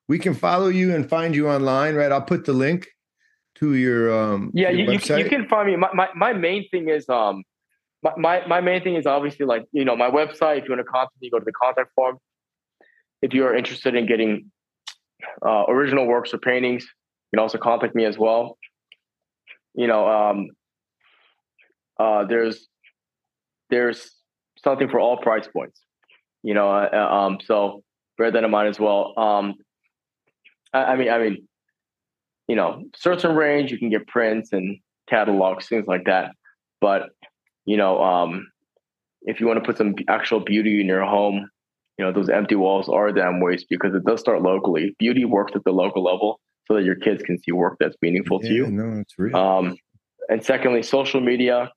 [0.07, 2.11] we can follow you and find you online, right?
[2.11, 2.87] I'll put the link
[3.55, 5.75] to your um yeah you, your you, can, you can find me.
[5.75, 7.43] My, my, my main thing is um
[8.03, 10.59] my, my, my main thing is obviously like you know my website.
[10.59, 12.17] If you want to contact me go to the contact form.
[13.21, 14.51] If you're interested in getting
[15.45, 18.57] uh, original works or paintings you can also contact me as well.
[19.75, 20.47] You know um
[21.99, 22.67] uh there's
[23.69, 24.11] there's
[24.63, 25.79] something for all price points
[26.43, 27.83] you know uh, uh, um so
[28.17, 29.13] bear that in mind as well.
[29.17, 29.55] Um
[30.73, 31.47] I, I mean i mean
[32.51, 34.77] you know, certain range, you can get prints and
[35.09, 36.31] catalogs, things like that.
[36.81, 37.11] But,
[37.63, 38.51] you know, um,
[39.21, 41.49] if you want to put some actual beauty in your home,
[41.97, 44.93] you know, those empty walls are damn waste because it does start locally.
[44.99, 48.41] Beauty works at the local level so that your kids can see work that's meaningful
[48.41, 48.67] to you.
[48.67, 49.33] No, it's real.
[49.37, 49.77] Um,
[50.27, 51.71] and secondly, social media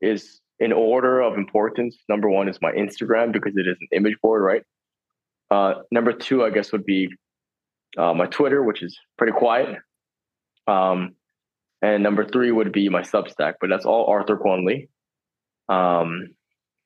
[0.00, 1.96] is in order of importance.
[2.08, 4.62] Number one is my Instagram because it is an image board, right?
[5.50, 7.08] Uh, number two, I guess, would be
[7.96, 9.76] uh, my Twitter, which is pretty quiet.
[10.66, 11.14] Um,
[11.80, 14.88] and number three would be my Substack, but that's all Arthur Lee.
[15.68, 16.28] Um,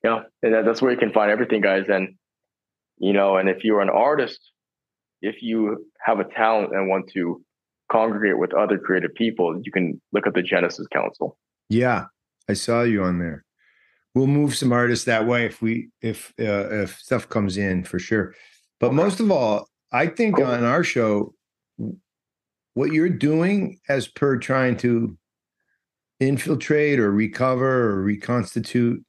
[0.04, 1.84] yeah, and that, that's where you can find everything, guys.
[1.88, 2.14] And
[2.98, 4.38] you know, and if you're an artist,
[5.22, 7.42] if you have a talent and want to
[7.90, 11.38] congregate with other creative people, you can look at the Genesis Council.
[11.68, 12.06] Yeah,
[12.48, 13.44] I saw you on there.
[14.14, 17.98] We'll move some artists that way if we if uh, if stuff comes in for
[17.98, 18.34] sure.
[18.78, 18.96] But Okay.
[18.96, 21.34] most of all, I think on our show,
[22.74, 25.18] what you're doing as per trying to
[26.18, 29.04] infiltrate or recover or reconstitute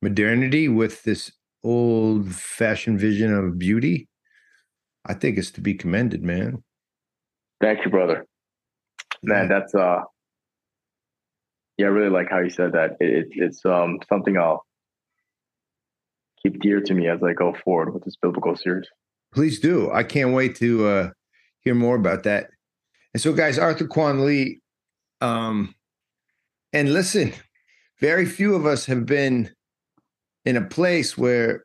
[0.00, 1.30] modernity with this
[1.62, 4.08] old fashioned vision of beauty,
[5.04, 6.62] I think it's to be commended, man.
[7.60, 8.26] Thank you, brother.
[9.22, 10.00] Man, that's uh,
[11.76, 12.92] yeah, I really like how you said that.
[13.00, 14.64] It, it, it's um something I'll
[16.42, 18.88] keep dear to me as I go forward with this biblical series.
[19.32, 19.90] Please do.
[19.92, 21.10] I can't wait to uh,
[21.60, 22.50] hear more about that.
[23.14, 24.60] And so, guys, Arthur Kwon Lee,
[25.20, 25.74] um,
[26.72, 27.32] and listen,
[28.00, 29.50] very few of us have been
[30.44, 31.64] in a place where